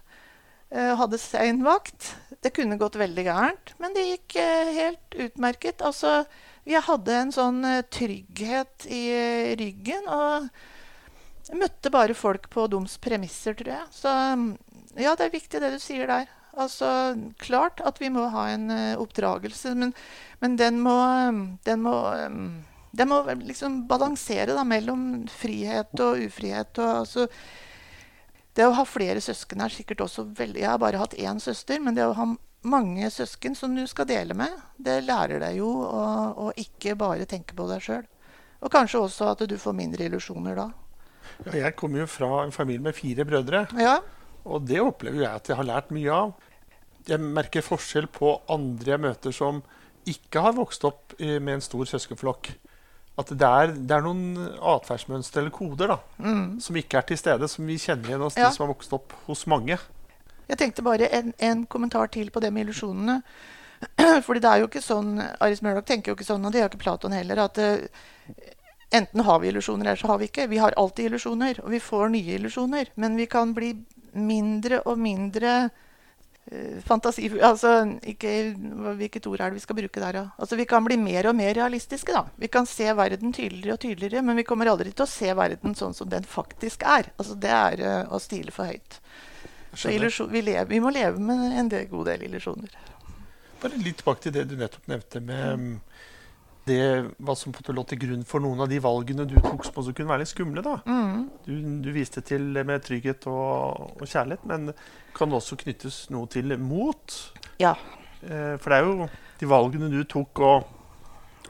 Uh, 0.72 0.94
hadde 1.00 1.20
seinvakt. 1.20 2.12
Det 2.42 2.54
kunne 2.56 2.80
gått 2.82 2.98
veldig 2.98 3.26
gærent, 3.28 3.74
men 3.82 3.94
det 3.94 4.08
gikk 4.08 4.38
uh, 4.42 4.72
helt 4.74 5.18
utmerket. 5.28 5.84
Altså, 5.86 6.24
jeg 6.66 6.82
hadde 6.88 7.18
en 7.18 7.34
sånn 7.36 7.60
uh, 7.66 7.84
trygghet 7.94 8.88
i 8.90 9.04
ryggen. 9.60 10.10
Og 10.10 11.58
møtte 11.58 11.92
bare 11.94 12.18
folk 12.18 12.50
på 12.54 12.66
dums 12.72 12.98
premisser, 13.02 13.58
tror 13.58 13.74
jeg. 13.76 13.88
Så 13.94 14.12
ja, 14.98 15.14
det 15.16 15.28
er 15.28 15.36
viktig 15.36 15.62
det 15.62 15.74
du 15.76 15.80
sier 15.82 16.10
der. 16.10 16.30
Altså, 16.52 16.88
klart 17.40 17.80
at 17.86 18.02
vi 18.02 18.10
må 18.12 18.26
ha 18.34 18.50
en 18.52 18.68
oppdragelse, 19.00 19.72
men, 19.80 19.94
men 20.42 20.58
den 20.60 20.82
må, 20.84 20.98
den 21.68 21.86
må 21.86 21.96
um, 22.26 22.44
den 22.92 23.08
må 23.08 23.22
liksom 23.40 23.86
balansere 23.88 24.56
da, 24.56 24.64
mellom 24.68 25.26
frihet 25.32 25.94
og 26.04 26.26
ufrihet. 26.26 26.76
Og, 26.76 27.06
altså, 27.06 27.28
det 28.58 28.68
å 28.68 28.76
ha 28.76 28.86
flere 28.88 29.22
søsken 29.24 29.64
er 29.64 29.72
sikkert 29.72 30.04
også 30.06 30.26
veldig 30.38 30.60
Jeg 30.60 30.70
har 30.70 30.80
bare 30.82 31.00
hatt 31.00 31.16
én 31.16 31.40
søster, 31.40 31.80
men 31.80 31.96
det 31.96 32.06
å 32.08 32.16
ha 32.18 32.28
mange 32.68 33.10
søsken 33.10 33.56
som 33.58 33.74
du 33.76 33.86
skal 33.90 34.10
dele 34.10 34.36
med, 34.38 34.54
det 34.78 35.00
lærer 35.08 35.42
deg 35.42 35.58
jo 35.62 35.72
å, 35.86 36.04
å 36.36 36.52
ikke 36.60 36.98
bare 37.00 37.26
tenke 37.30 37.56
på 37.58 37.68
deg 37.70 37.82
sjøl. 37.86 38.06
Og 38.62 38.70
kanskje 38.74 39.02
også 39.02 39.32
at 39.32 39.44
du 39.50 39.58
får 39.58 39.78
mindre 39.78 40.06
illusjoner 40.06 40.60
da. 40.60 40.68
Ja, 41.48 41.56
jeg 41.64 41.76
kommer 41.80 42.04
jo 42.04 42.10
fra 42.12 42.44
en 42.44 42.54
familie 42.54 42.84
med 42.86 42.98
fire 42.98 43.26
brødre. 43.26 43.66
Ja. 43.80 43.98
Og 44.46 44.68
det 44.68 44.82
opplever 44.84 45.24
jeg 45.24 45.32
at 45.32 45.50
jeg 45.50 45.58
har 45.58 45.70
lært 45.70 45.94
mye 45.96 46.14
av. 46.14 46.34
Jeg 47.08 47.22
merker 47.24 47.66
forskjell 47.66 48.08
på 48.14 48.36
andre 48.52 48.94
jeg 48.94 49.04
møter 49.08 49.34
som 49.34 49.64
ikke 50.10 50.44
har 50.44 50.54
vokst 50.58 50.86
opp 50.86 51.16
med 51.18 51.56
en 51.56 51.64
stor 51.64 51.88
søskenflokk 51.90 52.52
at 53.20 53.32
det 53.36 53.48
er, 53.48 53.74
det 53.76 53.96
er 53.96 54.04
noen 54.06 54.38
atferdsmønstre 54.72 55.44
eller 55.44 55.54
koder 55.54 55.92
da, 55.92 55.98
mm. 56.24 56.46
som 56.64 56.78
ikke 56.80 57.02
er 57.02 57.08
til 57.10 57.20
stede, 57.20 57.50
som 57.52 57.68
vi 57.68 57.80
kjenner 57.82 58.14
igjen 58.14 58.24
hos 58.24 58.38
ja. 58.40 58.48
de 58.48 58.56
som 58.56 58.66
har 58.66 58.72
vokst 58.72 58.96
opp 58.96 59.16
hos 59.28 59.44
mange. 59.52 59.78
Jeg 60.48 60.60
tenkte 60.60 60.86
bare 60.86 61.10
en, 61.16 61.34
en 61.40 61.66
kommentar 61.70 62.12
til 62.12 62.32
på 62.32 62.42
det 62.44 62.52
med 62.54 62.66
illusjonene. 62.66 63.22
Fordi 64.26 64.42
det 64.44 64.50
er 64.50 64.62
jo 64.62 64.70
ikke 64.70 64.84
sånn 64.84 65.16
Aris 65.20 65.62
Murdoch 65.66 65.88
tenker 65.90 66.12
jo 66.12 66.18
ikke 66.18 66.28
sånn, 66.28 66.44
og 66.46 66.54
det 66.54 66.62
gjør 66.62 66.72
ikke 66.72 66.84
Platon 66.84 67.16
heller, 67.16 67.44
at 67.46 67.60
uh, 67.62 68.42
enten 68.96 69.24
har 69.28 69.40
vi 69.42 69.52
illusjoner, 69.52 69.86
eller 69.86 70.02
så 70.02 70.12
har 70.12 70.20
vi 70.22 70.28
ikke. 70.32 70.50
Vi 70.52 70.60
har 70.62 70.76
alltid 70.80 71.12
illusjoner, 71.12 71.62
og 71.64 71.72
vi 71.74 71.80
får 71.84 72.12
nye 72.16 72.36
illusjoner. 72.40 72.92
Men 73.02 73.16
vi 73.20 73.28
kan 73.32 73.56
bli 73.58 73.74
mindre 74.12 74.82
og 74.88 75.00
mindre 75.00 75.56
fantasi 76.84 77.30
Altså 77.42 77.74
ikke, 78.04 78.32
Hvilket 79.00 79.28
ord 79.30 79.42
er 79.42 79.52
det 79.52 79.60
vi 79.60 79.64
skal 79.64 79.78
bruke 79.78 80.04
der, 80.04 80.18
da? 80.18 80.24
Altså, 80.38 80.58
vi 80.60 80.66
kan 80.68 80.84
bli 80.86 80.98
mer 81.00 81.30
og 81.32 81.36
mer 81.36 81.54
realistiske. 81.56 82.12
da. 82.12 82.26
Vi 82.36 82.50
kan 82.52 82.68
se 82.68 82.92
verden 82.98 83.34
tydeligere 83.34 83.78
og 83.78 83.80
tydeligere, 83.80 84.22
men 84.22 84.40
vi 84.40 84.48
kommer 84.48 84.72
aldri 84.72 84.92
til 84.92 85.06
å 85.06 85.10
se 85.10 85.34
verden 85.38 85.76
sånn 85.76 85.96
som 85.96 86.10
den 86.12 86.28
faktisk 86.28 86.84
er. 86.84 87.12
Altså, 87.18 87.36
Det 87.36 87.54
er 87.56 87.84
uh, 87.86 88.14
å 88.14 88.20
stile 88.20 88.52
for 88.52 88.68
høyt. 88.68 89.00
Så 89.74 89.88
vi, 90.28 90.42
lever, 90.44 90.68
vi, 90.68 90.82
må 90.84 90.92
leve 90.92 91.20
med 91.24 91.56
en 91.56 91.70
del, 91.72 91.88
god 91.88 92.12
del 92.12 92.26
illusjoner. 92.28 92.76
Bare 93.62 93.80
litt 93.80 94.02
tilbake 94.02 94.26
til 94.26 94.36
det 94.36 94.50
du 94.50 94.58
nettopp 94.60 94.90
nevnte 94.92 95.24
med 95.24 95.60
mm 95.60 95.76
det, 96.68 96.82
hva 97.18 97.36
som 97.38 97.54
lå 97.54 97.84
til 97.90 98.00
grunn 98.04 98.26
for 98.28 98.44
noen 98.44 98.62
av 98.62 98.70
de 98.70 98.78
valgene 98.84 99.26
du 99.26 99.38
tok 99.40 99.66
som 99.66 99.80
også 99.82 99.96
kunne 99.98 100.12
være 100.12 100.24
litt 100.24 100.32
skumle. 100.32 100.62
da. 100.66 100.78
Mm. 100.86 101.24
Du, 101.46 101.56
du, 101.86 101.90
viste 101.96 102.22
til 102.26 102.54
med 102.54 102.84
trygghet 102.86 103.26
og, 103.32 103.96
og, 103.98 104.06
kjærlighet, 104.06 104.46
men 104.50 104.70
kan 105.18 105.32
det 105.32 105.40
også 105.40 105.58
knyttes 105.64 106.04
noe 106.14 106.30
til 106.32 106.54
mot? 106.62 107.18
Ja. 107.62 107.74
Eh, 108.22 108.56
for 108.62 108.70
det 108.70 108.78
er 108.78 108.88
jo 108.88 109.10
de 109.42 109.50
valgene 109.50 109.90
du 109.92 110.04
tok 110.06 110.44
og 110.46 110.70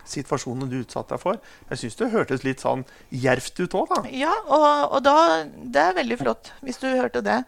situasjonene 0.07 0.69
du 0.71 0.79
utsatte 0.81 1.15
deg 1.15 1.21
for. 1.21 1.43
Jeg 1.69 1.83
syns 1.83 1.99
det 1.99 2.09
hørtes 2.15 2.47
litt 2.47 2.63
sånn 2.63 2.85
gjervt 3.11 3.61
ut 3.61 3.77
òg, 3.81 3.91
da. 3.91 4.01
Ja, 4.15 4.33
og, 4.47 4.97
og 4.97 5.05
da, 5.05 5.43
det 5.45 5.85
er 5.89 6.01
veldig 6.01 6.19
flott 6.23 6.55
hvis 6.65 6.81
du 6.81 6.89
hørte 6.89 7.23
det. 7.25 7.43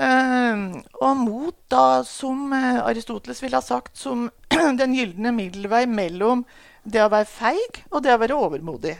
Uh, 0.00 0.78
og 1.02 1.16
mot, 1.18 1.56
da, 1.68 2.00
som 2.06 2.52
eh, 2.56 2.78
Aristoteles 2.78 3.42
ville 3.42 3.58
ha 3.58 3.64
sagt, 3.64 3.98
som 3.98 4.28
den 4.80 4.94
gylne 4.96 5.34
middelvei 5.34 5.82
mellom 5.90 6.44
det 6.84 7.02
å 7.04 7.10
være 7.12 7.28
feig 7.28 7.82
og 7.90 8.02
det 8.04 8.14
å 8.14 8.20
være 8.20 8.36
overmodig. 8.36 8.96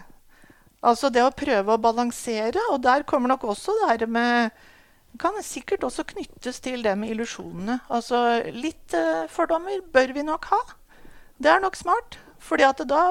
Altså 0.80 1.10
det 1.12 1.22
å 1.24 1.32
prøve 1.36 1.74
å 1.74 1.80
balansere. 1.80 2.60
Og 2.72 2.80
der 2.84 3.04
kommer 3.08 3.32
nok 3.32 3.44
også 3.52 3.76
det 3.80 3.88
her 3.92 4.06
med 4.10 4.66
Kan 5.18 5.34
sikkert 5.42 5.82
også 5.82 6.04
knyttes 6.06 6.60
til 6.62 6.84
det 6.86 6.92
med 6.96 7.10
illusjonene. 7.10 7.80
Altså 7.90 8.44
litt 8.54 8.94
uh, 8.94 9.26
fordommer 9.26 9.80
bør 9.92 10.12
vi 10.14 10.22
nok 10.22 10.46
ha. 10.52 10.60
Det 11.42 11.50
er 11.50 11.58
nok 11.64 11.74
smart. 11.76 12.20
Fordi 12.40 12.68
da, 12.86 13.08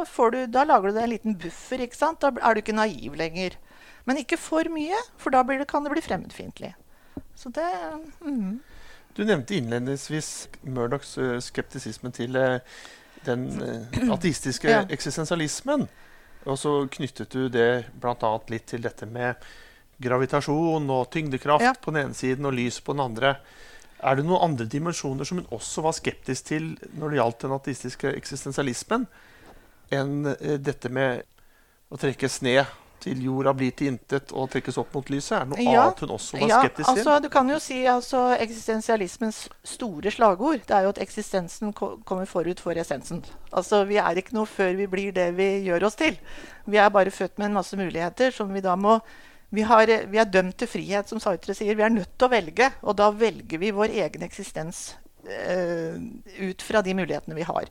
da 0.48 0.64
lager 0.64 0.90
du 0.90 0.96
deg 0.96 1.04
en 1.04 1.12
liten 1.12 1.36
buffer. 1.38 1.84
ikke 1.84 2.00
sant? 2.00 2.24
Da 2.24 2.32
er 2.32 2.56
du 2.56 2.62
ikke 2.64 2.78
naiv 2.78 3.20
lenger. 3.20 3.58
Men 4.08 4.18
ikke 4.18 4.40
for 4.40 4.72
mye, 4.72 4.96
for 5.20 5.36
da 5.36 5.44
det, 5.44 5.68
kan 5.68 5.84
det 5.84 5.92
bli 5.92 6.02
fremmedfiendtlig. 6.02 6.72
Så 7.36 7.52
det 7.54 7.68
mm. 8.24 8.62
Du 9.18 9.26
nevnte 9.26 9.60
innledningsvis 9.60 10.48
Murdochs 10.64 11.18
uh, 11.20 11.36
skeptisisme 11.44 12.16
til 12.16 12.40
uh, 12.40 12.64
den 13.26 13.48
uh, 13.62 14.14
ateistiske 14.16 14.70
ja. 14.70 14.84
eksistensialismen. 14.90 15.88
Og 16.48 16.60
så 16.60 16.74
knyttet 16.92 17.34
du 17.36 17.50
det 17.52 17.90
bl.a. 18.00 18.32
litt 18.52 18.68
til 18.72 18.84
dette 18.84 19.08
med 19.10 19.40
gravitasjon 20.00 20.86
og 20.96 21.10
tyngdekraft 21.12 21.66
ja. 21.66 21.74
på 21.76 21.92
den 21.92 22.08
ene 22.08 22.16
siden 22.16 22.48
og 22.48 22.56
lys 22.56 22.80
på 22.80 22.96
den 22.96 23.04
andre. 23.04 23.34
Er 24.00 24.16
det 24.16 24.24
noen 24.24 24.46
andre 24.52 24.68
dimensjoner 24.72 25.28
som 25.28 25.42
hun 25.42 25.50
også 25.56 25.84
var 25.84 25.98
skeptisk 25.98 26.54
til 26.54 26.72
når 26.96 27.12
det 27.12 27.20
gjaldt 27.20 27.44
den 27.44 27.56
ateistiske 27.58 28.14
eksistensialismen, 28.22 29.10
enn 29.92 30.32
uh, 30.32 30.56
dette 30.56 30.92
med 30.94 31.26
å 31.90 32.00
trekkes 32.00 32.40
ned 32.46 32.64
til 33.00 33.22
jorda 33.24 33.54
blir 33.58 33.72
til 33.76 33.88
intet 33.94 34.32
og 34.36 34.50
trekkes 34.54 34.78
opp 34.82 34.94
mot 34.96 35.10
lyset? 35.10 35.36
Er 35.38 35.46
det 35.46 35.50
noe 35.54 35.64
Ja. 35.66 35.84
annet 35.88 36.00
hun 36.04 36.10
også 36.16 36.40
var 36.40 36.48
Ja, 36.50 36.60
skeptisk 36.64 36.90
til? 36.90 36.98
altså, 36.98 37.20
du 37.24 37.30
kan 37.30 37.50
jo 37.50 37.60
si 37.60 37.80
altså, 37.88 38.22
eksistensialismens 38.40 39.50
store 39.64 40.12
slagord 40.12 40.62
det 40.68 40.76
er 40.76 40.84
jo 40.88 40.90
at 40.90 41.02
eksistensen 41.04 41.74
ko 41.74 41.98
kommer 42.06 42.26
forut 42.26 42.60
for 42.60 42.72
essensen. 42.74 43.24
Altså, 43.52 43.86
Vi 43.88 43.98
er 43.98 44.16
ikke 44.22 44.34
noe 44.34 44.46
før 44.46 44.76
vi 44.78 44.86
blir 44.88 45.12
det 45.14 45.36
vi 45.38 45.50
gjør 45.66 45.86
oss 45.88 45.96
til. 45.96 46.18
Vi 46.68 46.78
er 46.78 46.90
bare 46.90 47.12
født 47.12 47.38
med 47.40 47.48
en 47.48 47.54
masse 47.54 47.76
muligheter 47.78 48.32
som 48.32 48.54
vi 48.54 48.62
da 48.62 48.76
må 48.76 49.00
vi, 49.52 49.62
har, 49.66 49.86
vi 49.88 50.18
er 50.22 50.26
dømt 50.30 50.58
til 50.58 50.68
frihet, 50.68 51.10
som 51.10 51.20
Sartre 51.20 51.56
sier. 51.58 51.74
Vi 51.76 51.82
er 51.82 51.90
nødt 51.90 52.12
til 52.20 52.28
å 52.28 52.30
velge, 52.30 52.72
og 52.84 52.96
da 52.96 53.10
velger 53.10 53.58
vi 53.58 53.72
vår 53.72 53.96
egen 54.06 54.22
eksistens 54.22 54.94
øh, 55.26 55.98
ut 56.52 56.62
fra 56.62 56.82
de 56.86 56.94
mulighetene 56.94 57.36
vi 57.36 57.42
har. 57.48 57.66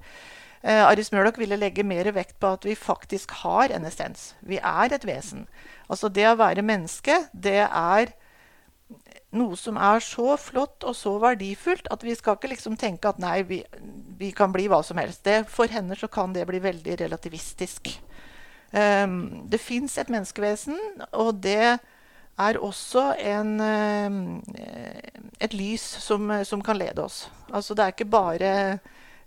Eh, 0.63 0.85
Aris 0.85 1.13
Murdoch 1.13 1.39
ville 1.39 1.59
legge 1.59 1.85
mer 1.87 2.11
vekt 2.15 2.39
på 2.41 2.55
at 2.57 2.65
vi 2.67 2.75
faktisk 2.79 3.35
har 3.45 3.71
en 3.75 3.87
essens. 3.87 4.33
Vi 4.41 4.59
er 4.59 4.95
et 4.95 5.07
vesen. 5.07 5.47
Altså 5.89 6.11
det 6.11 6.27
å 6.29 6.39
være 6.39 6.67
menneske, 6.67 7.29
det 7.33 7.63
er 7.67 8.15
noe 9.37 9.57
som 9.61 9.77
er 9.77 10.01
så 10.01 10.37
flott 10.41 10.85
og 10.89 10.97
så 10.97 11.13
verdifullt 11.21 11.91
at 11.93 12.05
vi 12.05 12.15
skal 12.17 12.39
ikke 12.39 12.51
liksom 12.55 12.79
tenke 12.81 13.11
at 13.11 13.21
nei, 13.21 13.43
vi, 13.45 13.61
vi 14.19 14.31
kan 14.33 14.53
bli 14.55 14.67
hva 14.73 14.81
som 14.85 15.01
helst. 15.01 15.23
Det, 15.29 15.43
for 15.53 15.71
henne 15.71 15.97
så 15.99 16.09
kan 16.11 16.33
det 16.35 16.47
bli 16.49 16.63
veldig 16.65 16.97
relativistisk. 17.05 17.93
Um, 18.73 19.49
det 19.49 19.61
fins 19.65 19.97
et 20.01 20.11
menneskevesen, 20.13 20.77
og 21.17 21.39
det 21.45 21.79
er 22.39 22.59
også 22.61 23.15
en, 23.17 23.55
um, 23.61 24.19
et 25.41 25.57
lys 25.57 25.85
som, 26.05 26.33
som 26.45 26.65
kan 26.65 26.81
lede 26.81 27.05
oss. 27.05 27.27
Altså 27.53 27.77
det 27.77 27.85
er 27.85 27.97
ikke 27.97 28.13
bare 28.13 28.53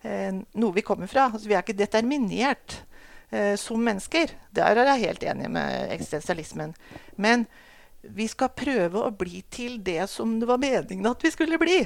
noe 0.03 0.73
vi 0.73 0.81
kommer 0.81 1.07
fra. 1.07 1.27
Altså, 1.31 1.47
vi 1.49 1.53
er 1.53 1.61
ikke 1.65 1.77
determinert 1.77 2.79
eh, 3.29 3.55
som 3.59 3.81
mennesker. 3.85 4.33
Der 4.51 4.77
er 4.81 4.89
jeg 4.93 5.03
helt 5.07 5.23
enig 5.23 5.49
med 5.53 5.91
eksistensialismen. 5.93 6.73
Men 7.21 7.45
vi 8.01 8.25
skal 8.31 8.49
prøve 8.57 9.03
å 9.05 9.11
bli 9.13 9.43
til 9.53 9.77
det 9.85 10.07
som 10.09 10.39
det 10.41 10.47
var 10.49 10.57
meningen 10.61 11.05
at 11.11 11.21
vi 11.21 11.31
skulle 11.33 11.59
bli. 11.61 11.83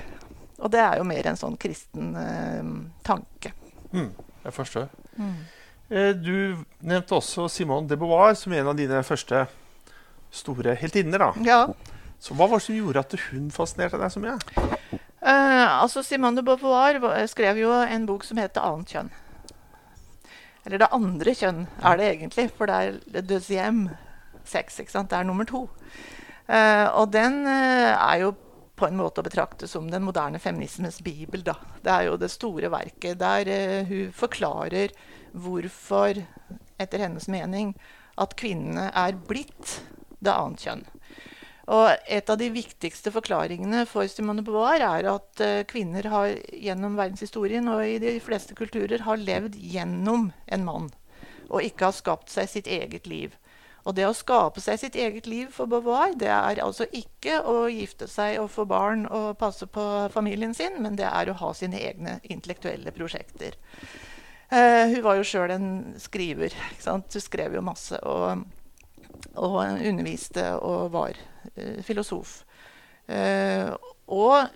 Og 0.63 0.71
det 0.71 0.79
er 0.79 1.01
jo 1.01 1.07
mer 1.07 1.27
en 1.27 1.39
sånn 1.39 1.57
kristen 1.59 2.13
eh, 2.15 2.69
tanke. 3.03 3.51
Mm, 3.91 4.11
jeg 4.45 4.55
forstår. 4.55 4.87
Eh, 5.19 6.13
Du 6.15 6.63
nevnte 6.79 7.17
også 7.19 7.49
Simone 7.51 7.87
de 7.91 7.97
Beauvoir 7.99 8.33
som 8.39 8.55
en 8.55 8.71
av 8.71 8.79
dine 8.79 9.03
første 9.03 9.45
store 10.35 10.73
heltinner. 10.79 11.27
Ja. 11.45 11.65
Så 12.19 12.33
Hva 12.33 12.47
var 12.47 12.57
det 12.59 12.65
som 12.65 12.75
gjorde 12.79 13.03
at 13.03 13.13
hun 13.29 13.51
fascinerte 13.53 13.99
deg 13.99 14.11
så 14.11 14.23
mye? 14.23 14.39
Eh, 15.25 15.81
altså 15.81 16.03
Simone 16.05 16.37
de 16.37 16.45
Beauvoir 16.45 16.99
skrev 17.27 17.57
jo 17.57 17.71
en 17.73 18.05
bok 18.05 18.23
som 18.23 18.37
heter 18.37 18.61
'Annet 18.61 18.91
kjønn'. 18.93 19.13
Eller 20.65 20.77
'Det 20.77 20.93
andre 20.93 21.31
kjønn' 21.31 21.67
er 21.83 21.97
det 21.97 22.05
egentlig, 22.13 22.51
for 22.51 22.65
det 22.65 22.75
er 22.75 22.99
le 23.13 23.21
deuxième 23.21 23.89
sex. 24.43 24.79
ikke 24.79 24.91
sant? 24.91 25.09
Det 25.09 25.17
er 25.17 25.23
nummer 25.23 25.45
to. 25.45 25.69
Uh, 26.49 26.87
og 26.93 27.11
den 27.11 27.45
uh, 27.45 28.13
er 28.13 28.19
jo 28.21 28.35
på 28.75 28.87
en 28.87 28.97
måte 28.97 29.21
å 29.21 29.25
betrakte 29.25 29.67
som 29.67 29.89
den 29.91 30.03
moderne 30.03 30.39
feminismens 30.39 31.01
bibel. 31.01 31.43
da. 31.43 31.55
Det 31.81 31.91
er 31.91 32.03
jo 32.09 32.17
det 32.17 32.31
store 32.31 32.71
verket 32.71 33.19
der 33.19 33.47
eh, 33.47 33.85
hun 33.87 34.11
forklarer 34.11 34.91
hvorfor, 35.31 36.19
etter 36.79 36.99
hennes 36.99 37.27
mening, 37.31 37.73
at 38.17 38.35
kvinnene 38.35 38.91
er 38.91 39.15
blitt 39.15 39.79
det 40.19 40.33
annet 40.33 40.65
kjønn. 40.65 40.85
Og 41.65 41.87
et 42.05 42.29
av 42.29 42.37
de 42.37 42.51
viktigste 42.53 43.09
forklaringene 43.13 43.85
for 43.89 44.05
Simone 44.09 44.43
Beauvoir 44.45 44.83
er 44.85 45.07
at 45.09 45.41
eh, 45.41 45.63
kvinner 45.65 46.05
har 46.11 46.35
gjennom 46.53 46.97
verdenshistorien 46.99 47.65
og 47.73 47.81
i 47.87 47.97
de 48.01 48.19
fleste 48.21 48.53
kulturer 48.57 49.01
har 49.07 49.17
levd 49.17 49.57
gjennom 49.57 50.29
en 50.45 50.67
mann, 50.67 50.91
og 51.49 51.65
ikke 51.65 51.89
har 51.89 51.97
skapt 51.97 52.29
seg 52.33 52.51
sitt 52.51 52.69
eget 52.69 53.09
liv. 53.09 53.33
Og 53.85 53.93
det 53.97 54.05
å 54.05 54.15
skape 54.17 54.61
seg 54.61 54.79
sitt 54.81 54.95
eget 54.97 55.27
liv 55.29 55.49
for 55.53 55.69
Beauvoir, 55.69 56.13
det 56.17 56.29
er 56.33 56.61
altså 56.61 56.87
ikke 56.93 57.41
å 57.45 57.67
gifte 57.69 58.07
seg 58.09 58.39
og 58.41 58.49
få 58.53 58.65
barn 58.69 59.05
og 59.05 59.35
passe 59.41 59.65
på 59.69 59.83
familien 60.13 60.53
sin, 60.57 60.79
men 60.81 60.97
det 60.97 61.05
er 61.09 61.29
å 61.29 61.37
ha 61.41 61.51
sine 61.53 61.81
egne 61.81 62.17
intellektuelle 62.23 62.93
prosjekter. 62.93 63.57
Uh, 64.49 64.89
hun 64.89 65.03
var 65.05 65.19
jo 65.19 65.25
sjøl 65.25 65.53
en 65.53 65.69
skriver. 66.01 66.53
Ikke 66.73 66.85
sant? 66.85 67.13
Hun 67.13 67.21
skrev 67.21 67.57
jo 67.57 67.61
masse 67.65 67.97
og, 68.05 68.45
og 69.37 69.61
underviste 69.61 70.51
og 70.65 70.89
var 70.93 71.21
filosof. 71.85 72.43
Eh, 73.07 73.69
og 74.07 74.47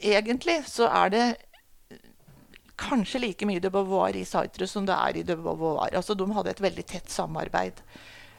egentlig 0.00 0.60
så 0.68 0.88
er 0.88 1.12
det 1.12 1.26
kanskje 2.76 3.22
like 3.22 3.48
mye 3.48 3.62
de 3.62 3.72
Beauvoir 3.72 4.16
i 4.16 4.24
Sartre 4.28 4.68
som 4.68 4.86
det 4.88 4.96
er 4.96 5.20
i 5.20 5.24
de 5.26 5.36
Beauvoir. 5.38 5.94
Altså, 5.96 6.14
de 6.14 6.28
hadde 6.36 6.52
et 6.52 6.62
veldig 6.64 6.84
tett 6.88 7.08
samarbeid. 7.12 7.80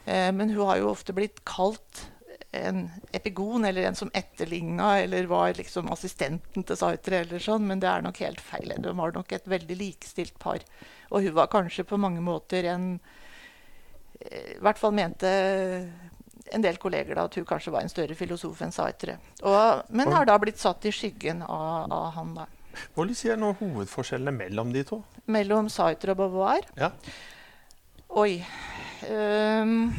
Eh, 0.04 0.30
men 0.34 0.54
hun 0.54 0.66
har 0.68 0.78
jo 0.82 0.92
ofte 0.92 1.14
blitt 1.16 1.42
kalt 1.48 2.06
en 2.56 2.86
epigon, 3.12 3.64
eller 3.68 3.84
en 3.84 3.98
som 3.98 4.10
etterligna, 4.16 4.98
eller 5.02 5.26
var 5.28 5.52
liksom 5.58 5.90
assistenten 5.92 6.64
til 6.64 6.78
Sartre, 6.80 7.22
eller 7.26 7.42
sånn, 7.42 7.66
men 7.68 7.82
det 7.82 7.90
er 7.90 8.04
nok 8.04 8.22
helt 8.24 8.40
feil. 8.40 8.72
De 8.78 8.94
var 8.96 9.12
nok 9.12 9.34
et 9.36 9.50
veldig 9.50 9.76
likestilt 9.76 10.38
par. 10.40 10.64
Og 11.10 11.26
hun 11.26 11.36
var 11.36 11.50
kanskje 11.52 11.84
på 11.88 12.00
mange 12.00 12.22
måter 12.24 12.70
en 12.72 12.94
eh, 14.20 14.54
I 14.56 14.62
hvert 14.64 14.80
fall 14.80 14.96
mente 14.96 15.28
en 16.52 16.64
del 16.64 16.78
kolleger 16.80 17.18
da, 17.18 17.24
at 17.28 17.34
hun 17.38 17.46
kanskje 17.48 17.72
var 17.74 17.84
en 17.84 17.92
større 17.92 18.16
filosof 18.18 18.62
enn 18.64 18.74
Saitre. 18.74 19.18
Og, 19.42 19.90
men 19.90 20.12
har 20.12 20.28
da 20.28 20.38
blitt 20.40 20.60
satt 20.60 20.86
i 20.88 20.92
skyggen 20.94 21.42
av, 21.46 21.90
av 21.92 22.12
han, 22.16 22.34
da. 22.38 22.46
Hva 22.94 23.02
vil 23.02 23.12
du 23.12 23.18
si 23.18 23.30
er 23.32 23.38
noen 23.40 23.56
hovedforskjellene 23.58 24.34
mellom 24.34 24.70
de 24.74 24.84
to? 24.86 25.00
Mellom 25.32 25.70
Saitre 25.72 26.14
og 26.14 26.20
Beauvoir. 26.22 26.66
Ja. 26.78 26.92
Oi. 28.18 28.38
Um, 29.08 29.90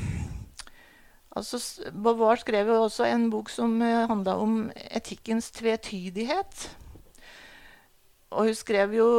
altså, 1.35 1.59
Beauvoir 1.93 2.41
skrev 2.41 2.71
jo 2.71 2.81
også 2.85 3.07
en 3.09 3.29
bok 3.33 3.51
som 3.53 3.77
uh, 3.81 4.07
handla 4.09 4.37
om 4.41 4.61
etikkens 4.89 5.51
tvetydighet. 5.59 6.65
Og 8.31 8.49
hun 8.49 8.57
skrev 8.57 8.93
jo 8.97 9.11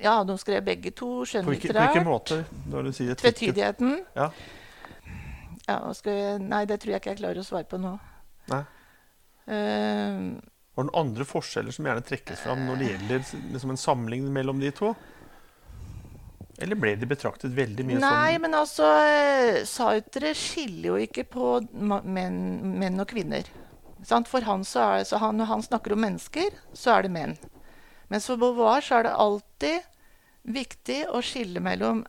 Ja, 0.00 0.22
de 0.24 0.32
skrev 0.40 0.62
begge 0.64 0.90
to 0.96 1.26
skjønnlitterært. 1.28 1.76
på 1.76 1.92
hvilken 1.92 2.06
måte? 2.08 2.44
Når 2.72 2.86
du 2.88 2.92
sier? 2.96 3.14
Tvetydigheten. 3.20 3.98
Ja. 4.16 4.30
Ja, 5.66 5.78
jeg, 5.92 6.40
nei, 6.42 6.64
det 6.68 6.80
tror 6.82 6.94
jeg 6.94 7.02
ikke 7.02 7.14
jeg 7.14 7.20
klarer 7.20 7.42
å 7.42 7.46
svare 7.46 7.68
på 7.68 7.78
nå. 7.80 7.94
Nei. 8.50 8.64
Uh, 9.50 10.36
Var 10.76 10.84
det 10.84 10.86
noen 10.86 10.98
andre 11.00 11.26
forskjeller 11.26 11.74
som 11.74 11.88
gjerne 11.88 12.04
trekkes 12.06 12.44
fram 12.44 12.66
når 12.68 12.80
det 12.80 12.90
gjelder 12.92 13.24
liksom 13.54 13.72
en 13.74 13.80
sammenligning 13.80 14.34
mellom 14.34 14.62
de 14.62 14.70
to? 14.74 14.92
Eller 16.60 16.76
ble 16.76 16.92
de 17.00 17.08
betraktet 17.08 17.54
veldig 17.56 17.86
mye 17.88 18.00
Nei, 18.02 18.34
som 18.34 18.44
men 18.44 18.56
altså 18.58 18.88
eh, 19.08 20.32
skiller 20.36 20.90
jo 20.90 20.98
ikke 21.00 21.24
på 21.32 21.54
menn, 21.72 22.40
menn 22.80 23.00
og 23.00 23.08
kvinner. 23.08 23.48
Sant? 24.04 24.28
For 24.28 24.44
han 24.44 24.64
så 24.68 24.84
er 24.98 25.06
så 25.08 25.20
han, 25.22 25.38
Når 25.40 25.48
han 25.54 25.64
snakker 25.64 25.96
om 25.96 26.04
mennesker, 26.04 26.52
så 26.76 26.98
er 26.98 27.08
det 27.08 27.14
menn. 27.16 27.36
Mens 28.12 28.28
for 28.28 28.40
Beauvoir 28.40 28.84
så 28.84 28.98
er 28.98 29.08
det 29.08 29.16
alltid 29.24 29.88
viktig 30.50 31.00
å 31.12 31.20
skille 31.24 31.62
mellom 31.64 32.04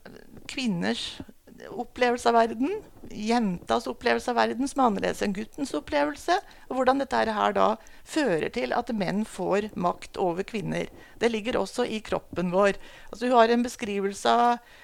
kvinners 0.52 1.22
opplevelse 1.70 2.30
av 2.30 2.38
verden, 2.40 2.82
jentas 3.12 3.88
opplevelse 3.90 4.32
av 4.32 4.38
verden, 4.40 4.68
som 4.68 4.82
er 4.82 4.90
annerledes 4.90 5.24
enn 5.26 5.36
guttens 5.36 5.74
opplevelse, 5.78 6.38
og 6.70 6.78
hvordan 6.78 7.02
dette 7.02 7.24
her 7.38 7.56
da 7.58 7.68
fører 8.08 8.50
til 8.54 8.74
at 8.76 8.92
menn 8.96 9.26
får 9.28 9.72
makt 9.76 10.20
over 10.22 10.48
kvinner. 10.48 10.90
Det 11.22 11.32
ligger 11.32 11.60
også 11.60 11.86
i 11.86 12.02
kroppen 12.06 12.54
vår. 12.54 12.80
Altså, 13.12 13.28
hun 13.28 13.38
har 13.38 13.54
en 13.54 13.68
beskrivelse 13.68 14.32
av 14.32 14.80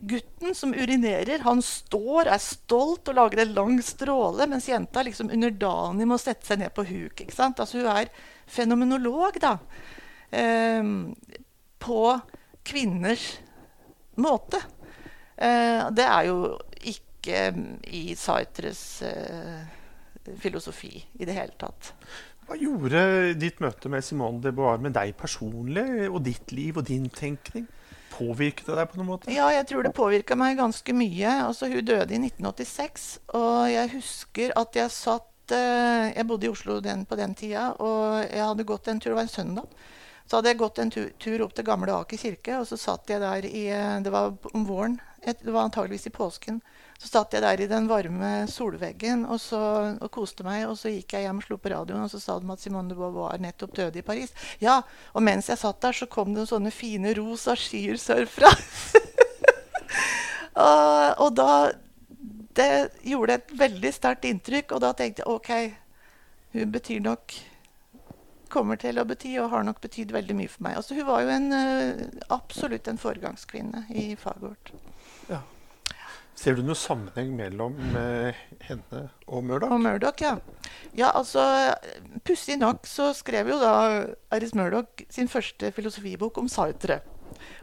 gutten 0.00 0.54
som 0.54 0.74
urinerer. 0.74 1.42
Han 1.44 1.62
står, 1.62 2.30
er 2.32 2.42
stolt 2.42 3.08
og 3.10 3.18
lager 3.18 3.44
en 3.44 3.54
lang 3.56 3.80
stråle, 3.84 4.48
mens 4.50 4.68
jenta 4.70 5.04
liksom 5.04 5.32
underdanig 5.34 6.08
må 6.08 6.18
sette 6.20 6.48
seg 6.48 6.62
ned 6.62 6.74
på 6.74 6.86
huk. 6.88 7.20
ikke 7.20 7.34
sant? 7.34 7.60
Altså, 7.60 7.82
hun 7.82 7.90
er 7.92 8.12
fenomenolog, 8.50 9.40
da. 9.42 9.58
Ehm, 10.34 11.14
på 11.78 12.00
kvinners 12.64 13.34
måte. 14.16 14.60
Eh, 15.44 15.86
det 15.94 16.06
er 16.08 16.28
jo 16.30 16.38
ikke 16.80 17.50
mm, 17.54 17.72
i 17.92 18.04
Sartres 18.18 18.84
eh, 19.06 19.64
filosofi 20.40 20.94
i 21.18 21.28
det 21.28 21.36
hele 21.36 21.56
tatt. 21.60 21.92
Hva 22.44 22.58
gjorde 22.60 23.00
ditt 23.40 23.60
møte 23.64 23.88
med 23.88 24.04
Simone 24.04 24.42
de 24.44 24.52
Beauvoir 24.52 24.82
med 24.84 24.92
deg 24.96 25.14
personlig, 25.16 26.10
og 26.10 26.20
ditt 26.26 26.52
liv 26.52 26.76
og 26.80 26.86
din 26.90 27.08
tenkning? 27.12 27.64
Påvirket 28.14 28.68
det 28.68 28.76
deg 28.78 28.90
på 28.90 29.00
noen 29.00 29.08
måte? 29.08 29.32
Ja, 29.32 29.48
jeg 29.50 29.66
tror 29.70 29.86
det 29.86 29.94
påvirka 29.96 30.36
meg 30.38 30.58
ganske 30.60 30.94
mye. 30.94 31.38
Altså, 31.48 31.70
hun 31.72 31.86
døde 31.88 32.12
i 32.14 32.20
1986, 32.20 33.08
og 33.40 33.64
jeg 33.72 33.94
husker 33.96 34.54
at 34.60 34.76
jeg 34.78 34.92
satt 34.94 35.56
eh, 35.56 36.12
Jeg 36.14 36.28
bodde 36.28 36.46
i 36.46 36.52
Oslo 36.52 36.78
den, 36.84 37.06
på 37.08 37.18
den 37.18 37.34
tida, 37.34 37.72
og 37.80 38.20
jeg 38.28 38.44
hadde 38.44 38.68
gått 38.68 38.92
en 38.92 39.00
tur, 39.00 39.14
det 39.14 39.18
var 39.22 39.26
en 39.26 39.34
søndag. 39.34 39.88
Så 40.26 40.38
hadde 40.38 40.48
jeg 40.54 40.58
gått 40.62 40.78
en 40.80 40.90
tur, 40.90 41.42
opp 41.44 41.52
til 41.54 41.66
Gamle 41.68 41.92
Aker 41.92 42.16
kirke, 42.20 42.56
og 42.60 42.64
så 42.68 42.78
satt 42.80 43.10
jeg 43.12 43.20
der 43.20 43.44
i 43.44 43.66
eh, 43.68 43.98
Det 44.00 44.12
var 44.14 44.32
om 44.54 44.64
våren, 44.64 44.96
et- 45.20 45.42
det 45.44 45.52
var 45.52 45.66
antageligvis 45.68 46.06
i 46.08 46.14
påsken. 46.14 46.62
Så 46.98 47.10
satt 47.10 47.34
jeg 47.34 47.42
der 47.42 47.60
i 47.60 47.66
den 47.68 47.88
varme 47.90 48.46
solveggen 48.48 49.26
og, 49.26 49.36
så, 49.42 49.60
og 50.00 50.08
koste 50.14 50.44
meg. 50.46 50.64
Og 50.70 50.78
så 50.80 50.92
gikk 50.94 51.12
jeg 51.16 51.26
hjem 51.26 51.42
og 51.42 51.44
slo 51.44 51.58
på 51.60 51.72
radioen, 51.74 52.04
og 52.06 52.10
så 52.12 52.20
sa 52.22 52.38
de 52.40 52.48
at 52.54 52.62
Simone 52.62 52.88
de 52.88 52.96
Beauvoir 52.96 53.36
nettopp 53.42 53.74
døde 53.76 53.98
i 54.00 54.04
Paris. 54.06 54.32
Ja, 54.62 54.78
og 55.12 55.24
mens 55.26 55.50
jeg 55.52 55.60
satt 55.60 55.82
der, 55.84 55.92
så 55.96 56.06
kom 56.08 56.32
det 56.36 56.46
sånne 56.48 56.72
fine 56.72 57.12
rosa 57.18 57.56
skyer 57.58 57.98
sørfra. 58.00 58.52
og, 60.64 61.24
og 61.26 61.34
da, 61.36 61.50
det 62.56 62.70
gjorde 63.04 63.40
et 63.40 63.52
veldig 63.58 63.92
sterkt 63.96 64.28
inntrykk, 64.30 64.72
og 64.76 64.84
da 64.86 64.94
tenkte 64.96 65.24
jeg 65.24 65.34
OK, 65.34 65.50
hun 66.54 66.72
betyr 66.78 67.02
nok 67.04 67.34
Kommer 68.54 68.78
til 68.80 69.00
å 69.00 69.06
bety 69.08 69.34
og 69.42 69.50
har 69.50 69.64
nok 69.66 69.80
betydd 69.82 70.14
veldig 70.14 70.36
mye 70.38 70.50
for 70.52 70.66
meg. 70.68 70.78
Altså, 70.78 70.94
hun 70.94 71.08
var 71.08 71.24
jo 71.24 71.32
en, 71.34 71.48
uh, 71.50 72.22
absolutt 72.34 72.86
en 72.90 73.00
foregangskvinne 73.00 73.86
i 73.90 74.12
faget 74.20 74.46
vårt. 74.46 74.72
Ja. 75.32 75.40
Ser 76.38 76.58
du 76.58 76.64
noen 76.66 76.78
sammenheng 76.78 77.32
mellom 77.38 77.76
uh, 77.94 78.44
henne 78.66 79.02
og 79.26 79.44
Murdoch? 79.46 79.74
Og 79.74 79.82
Murdoch, 79.82 80.22
ja. 80.22 80.36
Ja, 80.94 81.12
altså, 81.14 81.42
Pussig 82.26 82.58
nok 82.60 82.86
så 82.90 83.12
skrev 83.14 83.52
jo 83.54 83.58
da 83.62 83.74
Aris 84.34 84.54
Murdoch 84.58 85.04
sin 85.14 85.30
første 85.30 85.70
filosofibok 85.74 86.38
om 86.42 86.50
Sartre. 86.50 87.00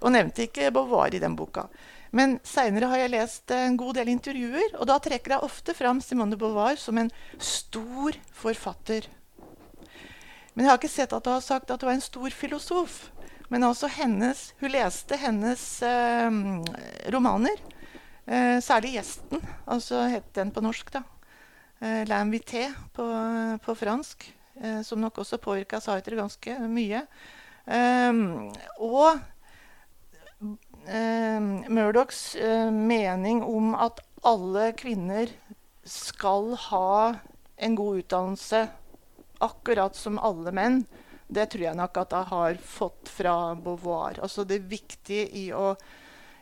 Og 0.01 0.11
nevnte 0.15 0.47
ikke 0.47 0.71
Beauvoir 0.75 1.15
i 1.15 1.21
den 1.23 1.35
boka. 1.39 1.67
Men 2.15 2.39
seinere 2.47 2.89
har 2.91 3.05
jeg 3.05 3.13
lest 3.13 3.51
en 3.55 3.77
god 3.79 3.95
del 3.99 4.11
intervjuer, 4.11 4.75
og 4.75 4.87
da 4.89 4.97
trekker 5.03 5.37
jeg 5.37 5.47
ofte 5.47 5.75
fram 5.75 6.01
Simone 6.03 6.35
de 6.35 6.39
Beauvoir 6.39 6.79
som 6.79 6.99
en 6.99 7.11
stor 7.39 8.17
forfatter. 8.35 9.07
Men 10.53 10.65
jeg 10.65 10.71
har 10.71 10.79
ikke 10.79 10.91
sett 10.91 11.13
at 11.15 11.27
hun 11.27 11.37
har 11.37 11.43
sagt 11.45 11.71
at 11.71 11.83
hun 11.83 11.93
er 11.93 11.99
en 11.99 12.03
stor 12.03 12.35
filosof. 12.35 12.97
Men 13.51 13.65
altså 13.67 13.89
hennes, 13.91 14.51
hun 14.61 14.71
leste 14.71 15.17
hennes 15.19 15.63
eh, 15.83 16.29
romaner. 17.11 17.57
Eh, 18.25 18.59
særlig 18.63 18.93
'Gjesten', 18.95 19.43
altså 19.67 20.05
het 20.07 20.33
den 20.35 20.51
på 20.51 20.61
norsk. 20.61 20.91
da. 20.93 21.03
Eh, 21.81 22.05
'L'invité' 22.05 22.71
på, 22.93 23.05
på 23.63 23.75
fransk. 23.75 24.33
Eh, 24.61 24.81
som 24.81 25.01
nok 25.01 25.17
også 25.17 25.37
påvirka 25.37 25.79
Sartre 25.79 26.15
ganske 26.15 26.59
mye. 26.67 27.01
Eh, 27.67 28.13
og 28.79 29.19
eh, 30.87 31.39
Murdochs 31.69 32.35
eh, 32.35 32.71
mening 32.71 33.43
om 33.43 33.75
at 33.75 33.99
alle 34.23 34.71
kvinner 34.77 35.27
skal 35.83 36.53
ha 36.69 37.15
en 37.57 37.75
god 37.75 38.03
utdannelse, 38.03 38.67
akkurat 39.43 39.97
som 39.97 40.19
alle 40.19 40.53
menn, 40.55 40.83
det 41.31 41.47
tror 41.51 41.63
jeg 41.69 41.79
nok 41.79 41.97
at 42.01 42.15
jeg 42.15 42.29
har 42.31 42.61
fått 42.65 43.11
fra 43.11 43.35
Beauvoir. 43.55 44.19
Altså 44.23 44.43
det 44.47 44.63
viktige 44.71 45.29
i 45.39 45.45
å 45.55 45.73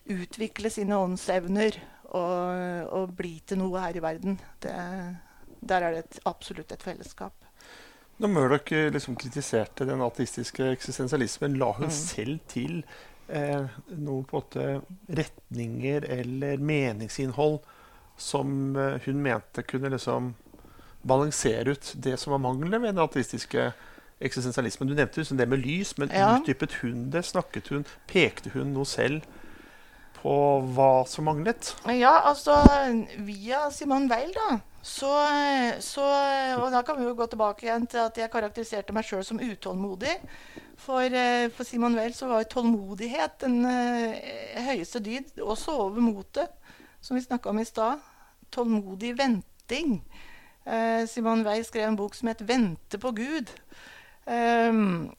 utvikle 0.09 0.71
sine 0.73 0.97
åndsevner 0.97 1.77
og, 2.17 2.87
og 2.97 3.11
bli 3.17 3.35
til 3.45 3.61
noe 3.61 3.83
her 3.83 3.99
i 3.99 4.01
verden. 4.01 4.39
Det, 4.63 4.73
der 5.59 5.85
er 5.85 5.93
det 5.93 6.05
et, 6.05 6.19
absolutt 6.29 6.73
et 6.73 6.85
fellesskap. 6.85 7.35
Når 8.19 8.33
Murdoch 8.33 8.73
eh, 8.75 8.89
liksom 8.91 9.15
kritiserte 9.15 9.85
den 9.87 10.01
ateistiske 10.03 10.73
eksistensialismen, 10.73 11.55
la 11.61 11.69
hun 11.77 11.87
mm. 11.87 11.95
selv 11.95 12.41
til 12.51 12.81
eh, 13.27 13.69
noen 13.93 14.25
på 14.27 14.41
en 14.41 14.41
måte 14.41 14.65
retninger 15.21 16.07
eller 16.17 16.59
meningsinnhold 16.59 17.61
som 18.19 18.75
eh, 18.75 18.97
hun 19.05 19.21
mente 19.23 19.63
kunne 19.63 19.93
liksom 19.93 20.33
balansere 21.07 21.75
ut 21.75 21.93
det 21.95 22.17
som 22.19 22.35
var 22.35 22.41
manglene 22.43 22.81
ved 22.81 22.93
den 22.93 23.03
ateistiske 23.03 23.71
eksistensialismen. 24.19 24.89
Du 24.89 24.95
nevnte 24.95 25.21
liksom 25.21 25.37
det 25.39 25.47
med 25.47 25.63
lys, 25.63 25.95
men 25.97 26.11
ja. 26.11 26.33
utdypet 26.37 26.79
hun 26.81 27.09
det? 27.13 27.23
Snakket 27.27 27.71
hun? 27.71 27.85
Pekte 28.07 28.51
hun 28.53 28.73
noe 28.75 28.87
selv 28.87 29.23
på 30.19 30.33
hva 30.75 31.05
som 31.07 31.29
manglet? 31.29 31.71
Ja, 31.95 32.17
altså 32.27 32.57
via 33.23 33.69
Simone 33.71 34.11
Weil, 34.11 34.33
da. 34.35 34.59
Så, 34.81 35.11
så, 35.83 36.05
og 36.59 36.69
da 36.71 36.81
kan 36.87 36.99
vi 36.99 37.07
jo 37.07 37.15
gå 37.15 37.27
tilbake 37.27 37.67
igjen 37.67 37.87
til 37.91 37.99
at 38.05 38.17
jeg 38.19 38.31
karakteriserte 38.31 38.95
meg 38.95 39.07
sjøl 39.07 39.25
som 39.27 39.41
utålmodig. 39.43 40.15
For, 40.79 41.03
eh, 41.03 41.49
for 41.51 41.67
Simon 41.67 41.97
Weil 41.99 42.15
så 42.15 42.29
var 42.29 42.47
tålmodighet 42.47 43.41
den 43.43 43.59
uh, 43.67 44.15
høyeste 44.69 45.01
dyd, 45.03 45.33
også 45.43 45.75
over 45.87 45.99
motet, 46.03 46.55
som 47.03 47.19
vi 47.19 47.25
snakka 47.25 47.51
om 47.51 47.59
i 47.59 47.67
stad. 47.67 47.99
Tålmodig 48.55 49.11
venting. 49.19 49.99
Uh, 50.69 51.07
Simon 51.09 51.41
Weil 51.45 51.63
skrev 51.65 51.87
en 51.87 51.97
bok 51.97 52.13
som 52.13 52.29
het 52.29 52.41
'Vente 52.45 52.99
på 53.01 53.09
Gud'. 53.17 53.49
Um, 54.29 55.09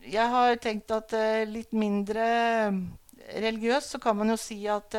jeg 0.00 0.28
har 0.32 0.56
tenkt 0.56 0.90
at 0.90 1.12
uh, 1.12 1.44
litt 1.44 1.72
mindre 1.76 2.24
religiøst 3.28 3.92
så 3.92 4.00
kan 4.00 4.16
man 4.16 4.32
jo 4.32 4.38
si 4.40 4.62
at 4.72 4.96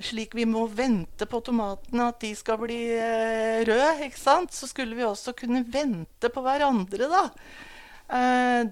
slik 0.00 0.34
vi 0.36 0.44
må 0.44 0.66
vente 0.68 1.24
på 1.24 1.40
tomatene 1.40 2.08
at 2.12 2.20
de 2.20 2.34
skal 2.36 2.58
bli 2.60 2.82
røde, 3.64 4.04
ikke 4.04 4.20
sant? 4.20 4.52
så 4.52 4.68
skulle 4.68 4.96
vi 4.96 5.04
også 5.04 5.32
kunne 5.32 5.64
vente 5.64 6.28
på 6.28 6.40
hverandre, 6.44 7.08
da. 7.08 7.24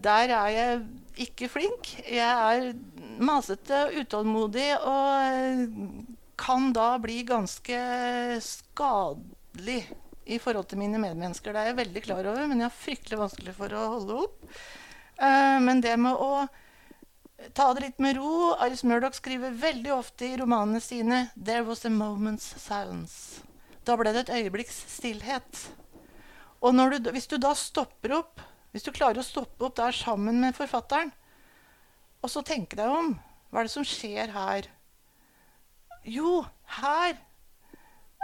Der 0.04 0.32
er 0.36 0.48
jeg 0.52 0.80
ikke 1.16 1.48
flink. 1.48 1.92
Jeg 2.04 2.28
er 2.28 2.72
masete, 3.20 3.88
utålmodig 4.00 4.68
og 4.78 5.06
eh, 5.22 5.64
kan 6.38 6.72
da 6.74 6.90
bli 7.02 7.22
ganske 7.26 7.78
skadelig 8.44 9.82
i 10.28 10.38
forhold 10.42 10.68
til 10.70 10.80
mine 10.80 11.00
medmennesker. 11.00 11.54
Det 11.54 11.62
er 11.62 11.70
jeg 11.70 11.80
veldig 11.80 12.04
klar 12.04 12.22
over, 12.22 12.46
men 12.46 12.60
jeg 12.60 12.68
har 12.68 12.78
fryktelig 12.82 13.20
vanskelig 13.20 13.54
for 13.56 13.74
å 13.74 13.84
holde 13.96 14.18
opp. 14.26 14.48
Uh, 15.18 15.58
men 15.64 15.82
det 15.84 15.96
med 15.98 16.14
å 16.14 16.46
ta 17.56 17.70
det 17.74 17.84
litt 17.86 18.02
med 18.02 18.18
ro 18.18 18.52
Aris 18.58 18.84
Murdoch 18.86 19.16
skriver 19.18 19.56
veldig 19.56 19.92
ofte 19.94 20.26
i 20.26 20.36
romanene 20.40 20.82
sine 20.84 21.28
'There 21.34 21.64
was 21.66 21.84
a 21.84 21.90
moment's 21.90 22.52
silence'. 22.60 23.42
Da 23.84 23.96
ble 23.96 24.12
det 24.12 24.28
et 24.28 24.36
øyeblikks 24.36 24.84
stillhet. 24.98 25.68
Og 26.60 26.74
du, 26.74 27.10
hvis 27.10 27.30
du 27.30 27.38
da 27.38 27.54
stopper 27.54 28.12
opp 28.18 28.40
hvis 28.72 28.84
du 28.84 28.92
klarer 28.92 29.22
å 29.22 29.26
stoppe 29.26 29.64
opp 29.64 29.76
der 29.78 29.96
sammen 29.96 30.40
med 30.42 30.56
forfatteren, 30.56 31.12
og 32.22 32.30
så 32.32 32.42
tenke 32.44 32.76
deg 32.76 32.90
om 32.92 33.14
Hva 33.48 33.62
er 33.62 33.68
det 33.68 33.72
som 33.72 33.86
skjer 33.86 34.28
her? 34.34 34.66
Jo, 36.04 36.42
her 36.78 37.16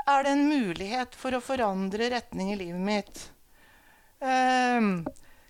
er 0.07 0.25
det 0.25 0.33
en 0.35 0.49
mulighet 0.49 1.17
for 1.17 1.37
å 1.37 1.43
forandre 1.45 2.11
retning 2.13 2.53
i 2.53 2.59
livet 2.61 2.85
mitt. 2.85 3.23
Um, 4.21 5.05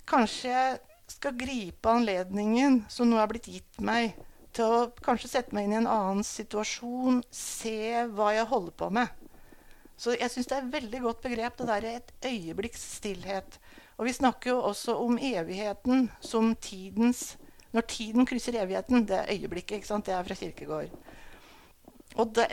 kanskje 0.09 0.53
jeg 0.53 0.79
skal 1.15 1.37
gripe 1.39 1.91
anledningen 1.91 2.83
som 2.91 3.11
nå 3.11 3.19
er 3.21 3.31
blitt 3.31 3.51
gitt 3.51 3.83
meg, 3.85 4.15
til 4.55 4.71
å 4.71 4.83
kanskje 5.03 5.33
sette 5.33 5.55
meg 5.55 5.67
inn 5.67 5.75
i 5.75 5.81
en 5.81 5.91
annen 5.91 6.27
situasjon, 6.27 7.23
se 7.35 8.05
hva 8.15 8.31
jeg 8.37 8.51
holder 8.51 8.77
på 8.79 8.91
med. 8.95 9.25
Så 9.99 10.15
jeg 10.15 10.31
syns 10.31 10.49
det 10.51 10.57
er 10.57 10.63
et 10.63 10.75
veldig 10.75 11.01
godt 11.03 11.23
begrep, 11.25 11.57
det 11.59 11.67
der 11.71 11.87
et 11.91 12.13
øyeblikks 12.27 12.85
stillhet. 12.99 13.59
Og 13.99 14.09
vi 14.09 14.15
snakker 14.15 14.51
jo 14.51 14.63
også 14.71 14.97
om 15.03 15.19
evigheten 15.19 16.09
som 16.21 16.55
tidens 16.57 17.37
Når 17.75 17.83
tiden 17.91 18.27
krysser 18.27 18.55
evigheten, 18.55 19.03
det 19.03 19.17
er 19.17 19.31
øyeblikket. 19.35 19.77
ikke 19.77 19.87
sant? 19.87 20.07
Det 20.07 20.15
er 20.15 20.23
fra 20.23 20.35
Kirkegård. 20.39 20.93
Og 22.15 22.35
det, 22.37 22.45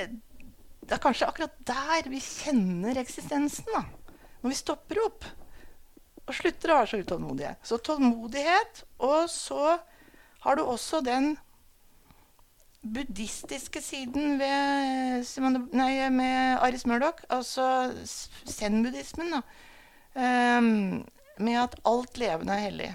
det, 0.82 0.96
er 0.96 1.04
kanskje 1.04 1.28
akkurat 1.30 1.56
der 1.68 2.10
vi 2.12 2.20
kjenner 2.24 2.98
eksistensen. 3.02 3.68
da. 3.74 3.86
Når 4.42 4.54
vi 4.54 4.58
stopper 4.58 5.04
opp 5.06 5.28
og 6.28 6.36
slutter 6.38 6.72
å 6.72 6.80
være 6.80 6.92
så 6.92 7.00
utålmodige. 7.02 7.54
Så 7.64 7.78
tålmodighet. 7.86 8.84
Og 9.06 9.30
så 9.30 9.78
har 10.46 10.58
du 10.58 10.64
også 10.64 11.02
den 11.06 11.36
buddhistiske 12.82 13.82
siden 13.82 14.40
ved, 14.40 15.28
nei, 15.78 16.10
med 16.10 16.58
Aris 16.66 16.86
Murdoch, 16.90 17.22
altså 17.30 17.94
zen-buddhismen. 18.50 19.42
Um, 20.16 21.06
med 21.38 21.60
at 21.62 21.78
alt 21.86 22.18
levende 22.18 22.58
er 22.58 22.66
hellig. 22.66 22.90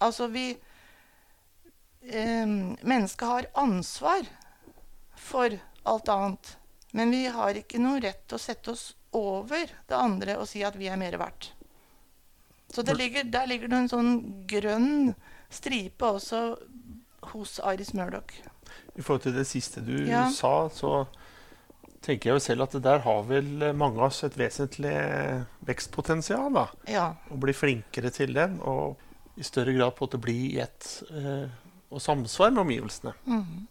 Altså 0.00 0.26
vi 0.32 0.50
um, 2.02 2.76
Mennesket 2.82 3.28
har 3.28 3.50
ansvar 3.54 4.24
for 5.16 5.58
alt 5.84 6.08
annet. 6.08 6.56
Men 6.96 7.12
vi 7.12 7.26
har 7.32 7.58
ikke 7.58 7.80
noe 7.82 8.00
rett 8.00 8.24
til 8.28 8.38
å 8.38 8.42
sette 8.42 8.72
oss 8.72 8.90
over 9.16 9.70
det 9.88 9.96
andre 9.96 10.36
og 10.40 10.48
si 10.48 10.62
at 10.64 10.76
vi 10.78 10.88
er 10.88 11.00
mer 11.00 11.16
verdt. 11.20 11.52
Så 12.68 12.84
ligger, 12.92 13.24
der 13.24 13.48
ligger 13.48 13.70
det 13.70 13.78
en 13.78 13.90
sånn 13.90 14.12
grønn 14.48 15.14
stripe 15.52 16.04
også 16.04 16.42
hos 17.32 17.56
Iris 17.64 17.94
Murdoch. 17.96 18.34
I 18.96 19.04
forhold 19.04 19.24
til 19.24 19.36
det 19.38 19.46
siste 19.48 19.80
du 19.84 19.96
ja. 20.04 20.26
sa, 20.32 20.68
så 20.68 21.06
tenker 22.04 22.30
jeg 22.30 22.36
jo 22.36 22.44
selv 22.44 22.66
at 22.66 22.76
der 22.84 23.02
har 23.04 23.24
vel 23.28 23.70
mange 23.76 24.00
av 24.00 24.10
oss 24.10 24.20
et 24.26 24.36
vesentlig 24.38 24.94
vekstpotensial. 25.68 26.52
da. 26.54 26.66
Ja. 26.90 27.06
Å 27.32 27.40
bli 27.40 27.56
flinkere 27.56 28.12
til 28.14 28.36
den, 28.36 28.58
og 28.60 29.00
i 29.38 29.46
større 29.46 29.74
grad 29.76 29.96
på 29.96 30.10
å 30.10 30.20
bli 30.20 30.38
i 30.52 30.60
ett 30.62 31.02
eh, 31.14 31.48
og 31.88 32.02
samsvar 32.02 32.52
med 32.52 32.66
omgivelsene. 32.66 33.14
Mm. 33.24 33.66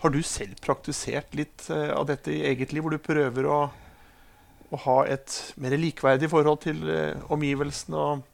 Har 0.00 0.12
du 0.14 0.20
selv 0.24 0.56
praktisert 0.64 1.34
litt 1.36 1.68
eh, 1.72 1.90
av 1.94 2.08
dette 2.08 2.32
i 2.32 2.42
eget 2.48 2.72
liv, 2.72 2.84
hvor 2.84 2.94
du 2.94 3.02
prøver 3.02 3.48
å, 3.48 3.60
å 4.70 4.82
ha 4.86 4.98
et 5.12 5.38
mer 5.60 5.76
likeverdig 5.76 6.30
forhold 6.32 6.62
til 6.64 6.84
omgivelsene 7.28 8.00
og 8.00 8.26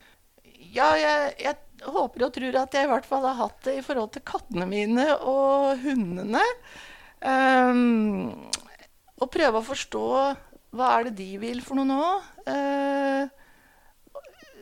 ja, 0.76 0.90
jeg, 1.00 1.30
jeg, 1.40 1.56
håper 1.86 2.26
og 2.26 2.32
tror 2.34 2.56
at 2.60 2.74
jeg 2.76 2.84
i 2.84 2.90
hvert 2.90 3.06
fall 3.08 3.24
har 3.24 3.38
hatt 3.38 3.62
det 3.64 3.78
i 3.78 3.84
forhold 3.84 4.10
til 4.12 4.24
kattene 4.28 4.66
mine 4.68 5.06
og 5.16 5.80
hundene. 5.80 6.42
Um, 7.20 8.32
og 9.16 9.30
prøve 9.32 9.62
å 9.62 9.64
forstå 9.64 10.06
hva 10.76 10.90
er 10.98 11.08
det 11.08 11.16
de 11.22 11.28
vil 11.40 11.62
for 11.64 11.78
noe 11.78 11.88
nå. 11.88 12.08
Eh, 12.52 13.35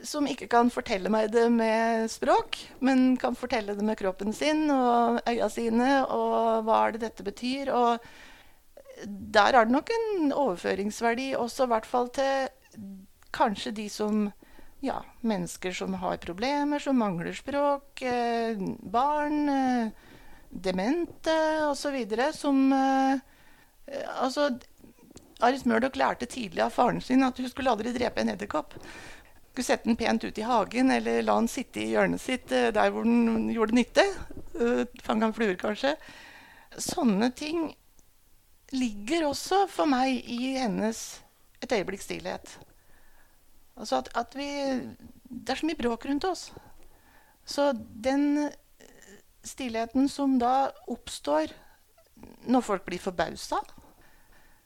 som 0.04 0.26
ikke 0.28 0.48
kan 0.52 0.70
fortelle 0.72 1.10
meg 1.12 1.32
det 1.34 1.46
med 1.52 2.10
språk, 2.12 2.58
men 2.84 3.16
kan 3.20 3.36
fortelle 3.38 3.74
det 3.76 3.84
med 3.84 3.98
kroppen 4.00 4.32
sin 4.36 4.68
og 4.72 5.20
øya 5.28 5.48
sine. 5.52 5.90
Og 6.04 6.64
hva 6.66 6.80
er 6.84 6.94
det 6.94 7.04
dette 7.06 7.26
betyr? 7.26 7.72
Og 7.74 8.04
der 9.04 9.56
er 9.56 9.66
det 9.66 9.74
nok 9.74 9.90
en 9.90 10.32
overføringsverdi 10.32 11.32
også, 11.38 11.66
i 11.66 11.72
hvert 11.74 11.88
fall 11.88 12.10
til 12.14 12.50
kanskje 13.34 13.74
de 13.74 13.88
som 13.90 14.28
ja, 14.84 15.00
mennesker 15.24 15.72
som 15.72 15.94
har 15.98 16.20
problemer, 16.22 16.78
som 16.78 16.98
mangler 17.00 17.32
språk, 17.32 18.02
eh, 18.02 18.60
barn, 18.82 19.48
eh, 19.48 19.88
demente 20.50 21.36
osv. 21.70 21.96
Som 22.32 22.72
eh, 22.72 23.18
Altså, 24.20 24.48
Aris 25.44 25.66
Murdoch 25.68 25.96
lærte 25.96 26.24
tidlig 26.24 26.62
av 26.64 26.70
faren 26.72 27.02
sin 27.04 27.22
at 27.22 27.36
hun 27.36 27.50
skulle 27.50 27.70
aldri 27.70 27.92
drepe 27.92 28.22
en 28.22 28.30
edderkopp. 28.32 28.72
Skulle 29.54 29.68
sette 29.68 29.86
den 29.86 29.94
pent 29.94 30.24
ut 30.26 30.38
i 30.38 30.42
hagen, 30.42 30.88
eller 30.90 31.22
la 31.22 31.36
den 31.38 31.46
sitte 31.46 31.78
i 31.78 31.92
hjørnet 31.92 32.18
sitt 32.18 32.50
eh, 32.50 32.72
der 32.74 32.90
hvor 32.90 33.06
den 33.06 33.52
gjorde 33.54 33.76
nytte. 33.78 34.02
Uh, 34.58 34.82
Fanga 35.06 35.28
fluer, 35.30 35.54
kanskje. 35.60 35.92
Sånne 36.74 37.28
ting 37.38 37.68
ligger 38.74 39.28
også 39.28 39.60
for 39.70 39.86
meg 39.86 40.26
i 40.26 40.56
hennes 40.58 41.04
Et 41.62 41.70
øyeblikks 41.72 42.04
stillhet. 42.04 42.50
Altså 43.78 44.02
at, 44.02 44.10
at, 44.18 44.34
vi 44.36 44.48
Det 45.24 45.54
er 45.54 45.62
så 45.62 45.68
mye 45.70 45.78
bråk 45.78 46.04
rundt 46.10 46.26
oss. 46.26 46.48
Så 47.46 47.70
den 47.78 48.50
stillheten 49.46 50.10
som 50.10 50.34
da 50.42 50.72
oppstår 50.90 51.54
når 52.50 52.60
folk 52.66 52.84
blir 52.90 53.00
forbausa 53.00 53.62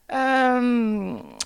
um, 0.09 1.37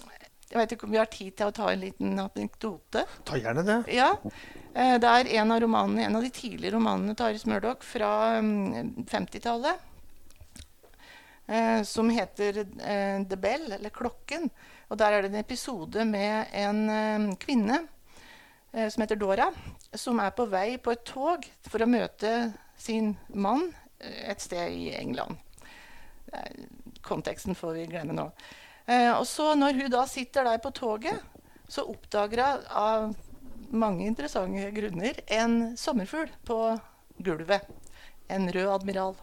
Jeg 0.54 0.60
vet 0.60 0.74
ikke 0.76 0.86
om 0.86 0.92
vi 0.94 1.00
har 1.02 1.10
tid 1.10 1.34
til 1.34 1.50
å 1.50 1.54
ta 1.56 1.72
en 1.72 1.82
liten 1.82 2.20
anekdote? 2.22 3.02
Ta 3.26 3.38
gjerne 3.42 3.64
det. 3.66 3.80
Ja. 3.90 4.12
Uh, 4.22 5.00
det 5.02 5.10
er 5.10 5.32
en 5.40 5.54
av, 5.56 5.64
romanene, 5.64 6.04
en 6.06 6.20
av 6.20 6.22
de 6.22 6.30
tidlige 6.30 6.76
romanene 6.76 7.16
til 7.18 7.26
Ari 7.26 7.42
Murdoch 7.50 7.82
fra 7.88 8.12
um, 8.38 9.02
50-tallet. 9.10 9.90
Uh, 11.50 11.82
som 11.84 12.12
heter 12.14 12.62
uh, 12.64 13.26
The 13.26 13.36
Bell, 13.42 13.66
eller 13.72 13.90
Klokken. 13.90 14.46
Og 14.94 15.02
der 15.02 15.18
er 15.18 15.26
det 15.26 15.34
en 15.34 15.42
episode 15.42 16.06
med 16.06 16.54
en 16.54 16.86
uh, 16.90 17.34
kvinne 17.42 17.88
som 18.74 19.04
heter 19.04 19.20
Dora, 19.22 19.52
som 19.94 20.18
er 20.18 20.32
på 20.34 20.48
vei 20.50 20.80
på 20.82 20.90
et 20.96 21.04
tog 21.06 21.44
for 21.70 21.84
å 21.84 21.86
møte 21.86 22.32
sin 22.74 23.12
mann 23.30 23.68
et 24.02 24.42
sted 24.42 24.74
i 24.74 24.88
England. 24.98 25.38
konteksten 27.06 27.54
får 27.54 27.76
vi 27.78 27.84
glemme 27.92 28.16
nå. 28.18 28.26
Og 28.88 29.28
så 29.28 29.54
når 29.56 29.78
hun 29.80 29.92
da 29.94 30.04
sitter 30.10 30.44
der 30.44 30.60
på 30.64 30.72
toget, 30.76 31.22
så 31.72 31.86
oppdager 31.88 32.44
hun 32.44 32.66
av 32.70 33.14
mange 33.74 34.06
interessante 34.06 34.70
grunner 34.76 35.20
en 35.28 35.78
sommerfugl 35.78 36.30
på 36.46 36.58
gulvet. 37.18 37.70
En 38.28 38.52
rød 38.52 38.70
admiral. 38.70 39.16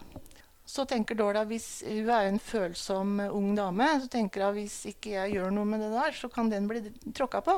Så 0.65 0.85
tenker 0.85 1.15
Dora, 1.15 1.43
hvis 1.43 1.83
Hun 1.83 2.09
er 2.09 2.29
en 2.29 2.39
følsom 2.39 3.19
ung 3.31 3.55
dame. 3.55 3.87
Så 4.01 4.07
tenker 4.07 4.45
hun 4.45 4.59
hvis 4.59 4.85
ikke 4.91 5.15
jeg 5.17 5.35
gjør 5.35 5.51
noe 5.51 5.67
med 5.67 5.81
det 5.83 5.91
der, 5.91 6.15
så 6.15 6.29
kan 6.31 6.49
den 6.51 6.67
bli 6.69 6.83
tråkka 7.11 7.41
på. 7.43 7.57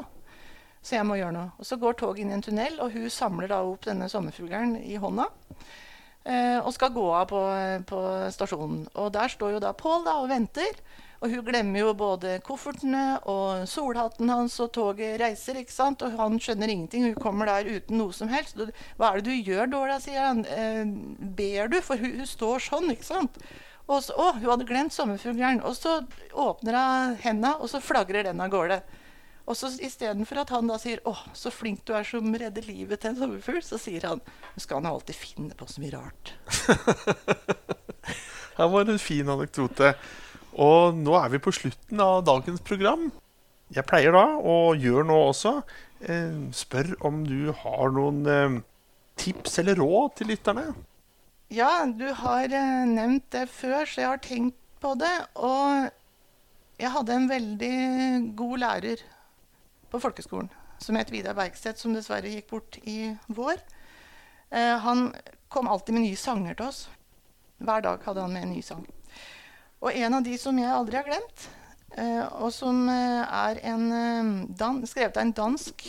Så 0.84 0.98
jeg 0.98 1.06
må 1.08 1.18
gjøre 1.20 1.36
noe. 1.36 1.52
Og 1.60 1.66
Så 1.66 1.78
går 1.80 1.98
toget 2.00 2.24
inn 2.24 2.32
i 2.34 2.38
en 2.38 2.46
tunnel, 2.46 2.80
og 2.82 2.92
hun 2.96 3.10
samler 3.10 3.52
da 3.52 3.62
opp 3.64 3.86
denne 3.86 4.10
sommerfuglen 4.10 4.78
i 4.82 4.98
hånda. 5.00 5.28
Eh, 6.24 6.60
og 6.64 6.72
skal 6.72 6.94
gå 6.96 7.04
av 7.12 7.26
på, 7.28 7.40
på, 7.90 8.02
stasjonen. 8.32 8.86
Og 8.96 9.10
der 9.12 9.32
står 9.32 9.58
jo 9.58 9.64
da 9.64 9.74
Pål 9.76 10.08
og 10.08 10.30
venter. 10.32 10.78
Og 11.24 11.32
hun 11.32 11.44
glemmer 11.48 11.80
jo 11.80 11.92
både 11.96 12.38
koffertene 12.44 13.18
og 13.32 13.64
solhatten 13.72 14.32
hans, 14.32 14.58
og 14.60 14.74
toget 14.76 15.22
reiser. 15.22 15.60
ikke 15.60 15.72
sant? 15.72 16.04
Og 16.04 16.16
han 16.20 16.40
skjønner 16.40 16.72
ingenting. 16.72 17.06
Hun 17.08 17.20
kommer 17.20 17.48
der 17.52 17.70
uten 17.78 18.00
noe 18.00 18.16
som 18.16 18.32
helst. 18.32 18.60
Hva 19.00 19.12
er 19.12 19.22
det 19.22 19.32
du 19.32 19.52
gjør, 19.52 19.70
Dora, 19.72 20.00
sier 20.04 20.30
han. 20.30 20.44
Eh, 20.48 20.84
ber 21.38 21.72
du? 21.72 21.80
For 21.84 22.00
hun, 22.00 22.18
hun, 22.20 22.28
står 22.28 22.68
sånn, 22.68 22.92
ikke 22.96 23.08
sant? 23.08 23.40
Og 23.88 24.00
så, 24.04 24.16
å, 24.16 24.34
hun 24.40 24.50
hadde 24.52 24.68
glemt 24.68 24.96
sommerfuglen. 24.96 25.64
Og 25.68 25.76
så 25.80 26.02
åpner 26.32 26.80
hun 26.80 27.18
henda, 27.24 27.58
og 27.60 27.72
så 27.72 27.84
flagrer 27.84 28.28
den 28.28 28.44
av 28.44 28.52
gårde. 28.52 28.80
Og 29.44 29.58
så 29.60 29.68
Istedenfor 29.84 30.40
at 30.44 30.54
han 30.56 30.70
da 30.72 30.78
sier 30.80 31.02
'Å, 31.04 31.16
så 31.36 31.52
flink 31.52 31.84
du 31.86 31.94
er 31.98 32.06
som 32.08 32.32
redder 32.32 32.64
livet 32.64 33.02
til 33.02 33.12
en 33.12 33.20
sommerfugl', 33.20 33.64
så 33.64 33.78
sier 33.78 34.06
han 34.08 34.22
skal 34.58 34.80
han 34.80 34.92
alltid 34.94 35.16
finne 35.16 35.56
på 35.56 35.68
så 35.68 35.84
mye 35.84 35.98
rart'. 35.98 36.32
Her 38.58 38.70
var 38.70 38.88
en 38.88 39.02
fin 39.02 39.28
anekdote. 39.28 39.96
Og 40.54 40.96
nå 40.96 41.16
er 41.18 41.30
vi 41.34 41.42
på 41.42 41.52
slutten 41.52 42.00
av 42.00 42.24
dagens 42.24 42.62
program. 42.62 43.10
Jeg 43.74 43.88
pleier 43.90 44.14
da, 44.14 44.38
og 44.38 44.78
gjør 44.78 45.08
nå 45.10 45.18
også, 45.32 45.64
eh, 46.06 46.38
spør 46.54 46.94
om 47.02 47.24
du 47.26 47.52
har 47.52 47.92
noen 47.92 48.26
eh, 48.30 48.60
tips 49.18 49.58
eller 49.60 49.82
råd 49.82 50.16
til 50.20 50.30
lytterne. 50.30 50.68
Ja, 51.50 51.86
du 51.86 52.06
har 52.14 52.46
eh, 52.46 52.86
nevnt 52.86 53.26
det 53.34 53.48
før, 53.50 53.84
så 53.90 54.04
jeg 54.04 54.12
har 54.12 54.22
tenkt 54.22 54.60
på 54.80 54.94
det. 55.02 55.16
Og 55.36 55.90
jeg 56.80 56.94
hadde 56.94 57.18
en 57.18 57.28
veldig 57.32 57.76
god 58.38 58.58
lærer 58.62 59.04
på 59.94 60.02
folkeskolen 60.02 60.50
som 60.84 60.98
het 61.00 61.12
Vidar 61.12 61.38
Bergstedt, 61.38 61.80
som 61.80 61.96
dessverre 61.96 62.32
gikk 62.32 62.50
bort 62.52 62.78
i 62.84 63.14
vår. 63.32 63.62
Eh, 64.52 64.78
han 64.84 65.12
kom 65.54 65.68
alltid 65.68 65.96
med 65.96 66.08
nye 66.08 66.20
sanger 66.20 66.58
til 66.58 66.70
oss. 66.70 66.86
Hver 67.64 67.84
dag 67.86 68.04
hadde 68.06 68.24
han 68.26 68.34
med 68.34 68.48
en 68.48 68.56
ny 68.56 68.62
sang. 68.66 68.86
Og 69.84 69.92
en 69.94 70.20
av 70.20 70.24
de 70.26 70.38
som 70.40 70.58
jeg 70.60 70.72
aldri 70.72 71.00
har 71.00 71.08
glemt, 71.08 71.48
eh, 71.98 72.24
og 72.40 72.52
som 72.56 72.88
eh, 72.92 73.24
er 73.24 73.62
en, 73.74 74.48
dan, 74.50 74.82
skrevet 74.88 75.18
av 75.18 75.28
en 75.28 75.38
dansk 75.44 75.88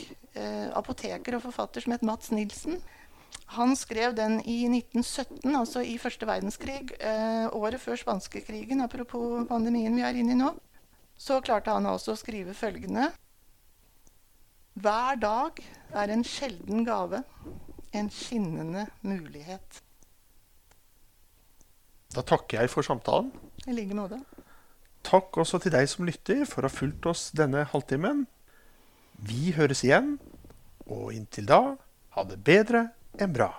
apoteker 0.75 1.37
og 1.37 1.45
forfatter 1.45 1.85
som 1.85 1.93
het 1.95 2.03
Mats 2.03 2.33
Nilsen. 2.35 2.81
Han 3.55 3.77
skrev 3.79 4.17
den 4.19 4.41
i 4.41 4.65
1917, 4.67 5.47
altså 5.55 5.85
i 5.87 5.93
første 6.03 6.27
verdenskrig, 6.27 6.89
året 7.55 7.79
før 7.79 8.01
spanskekrigen. 8.01 8.83
Apropos 8.83 9.45
pandemien 9.47 9.95
vi 9.95 10.03
er 10.03 10.19
inne 10.19 10.35
i 10.35 10.41
nå. 10.41 10.51
Så 11.15 11.39
klarte 11.39 11.71
han 11.71 11.87
også 11.87 12.17
å 12.17 12.19
skrive 12.19 12.57
følgende 12.59 13.13
Hver 14.75 15.19
dag 15.23 15.61
er 15.95 16.11
en 16.11 16.25
sjelden 16.27 16.83
gave, 16.87 17.23
en 17.95 18.11
skinnende 18.11 18.89
mulighet. 19.07 19.83
Da 22.15 22.23
takker 22.27 22.61
jeg 22.61 22.71
for 22.73 22.87
samtalen. 22.87 23.31
I 23.67 23.75
like 23.75 23.95
måte. 23.95 24.19
Takk 25.07 25.37
også 25.39 25.61
til 25.63 25.75
deg 25.75 25.87
som 25.91 26.07
lytter 26.09 26.43
for 26.49 26.65
å 26.65 26.71
ha 26.71 26.75
fulgt 26.75 27.07
oss 27.07 27.29
denne 27.37 27.67
halvtimen. 27.71 28.25
Vi 29.23 29.53
høres 29.55 29.85
igjen, 29.87 30.17
og 30.91 31.13
inntil 31.15 31.47
da 31.47 31.61
ha 32.17 32.25
det 32.27 32.41
bedre 32.43 32.89
enn 33.21 33.35
bra. 33.35 33.53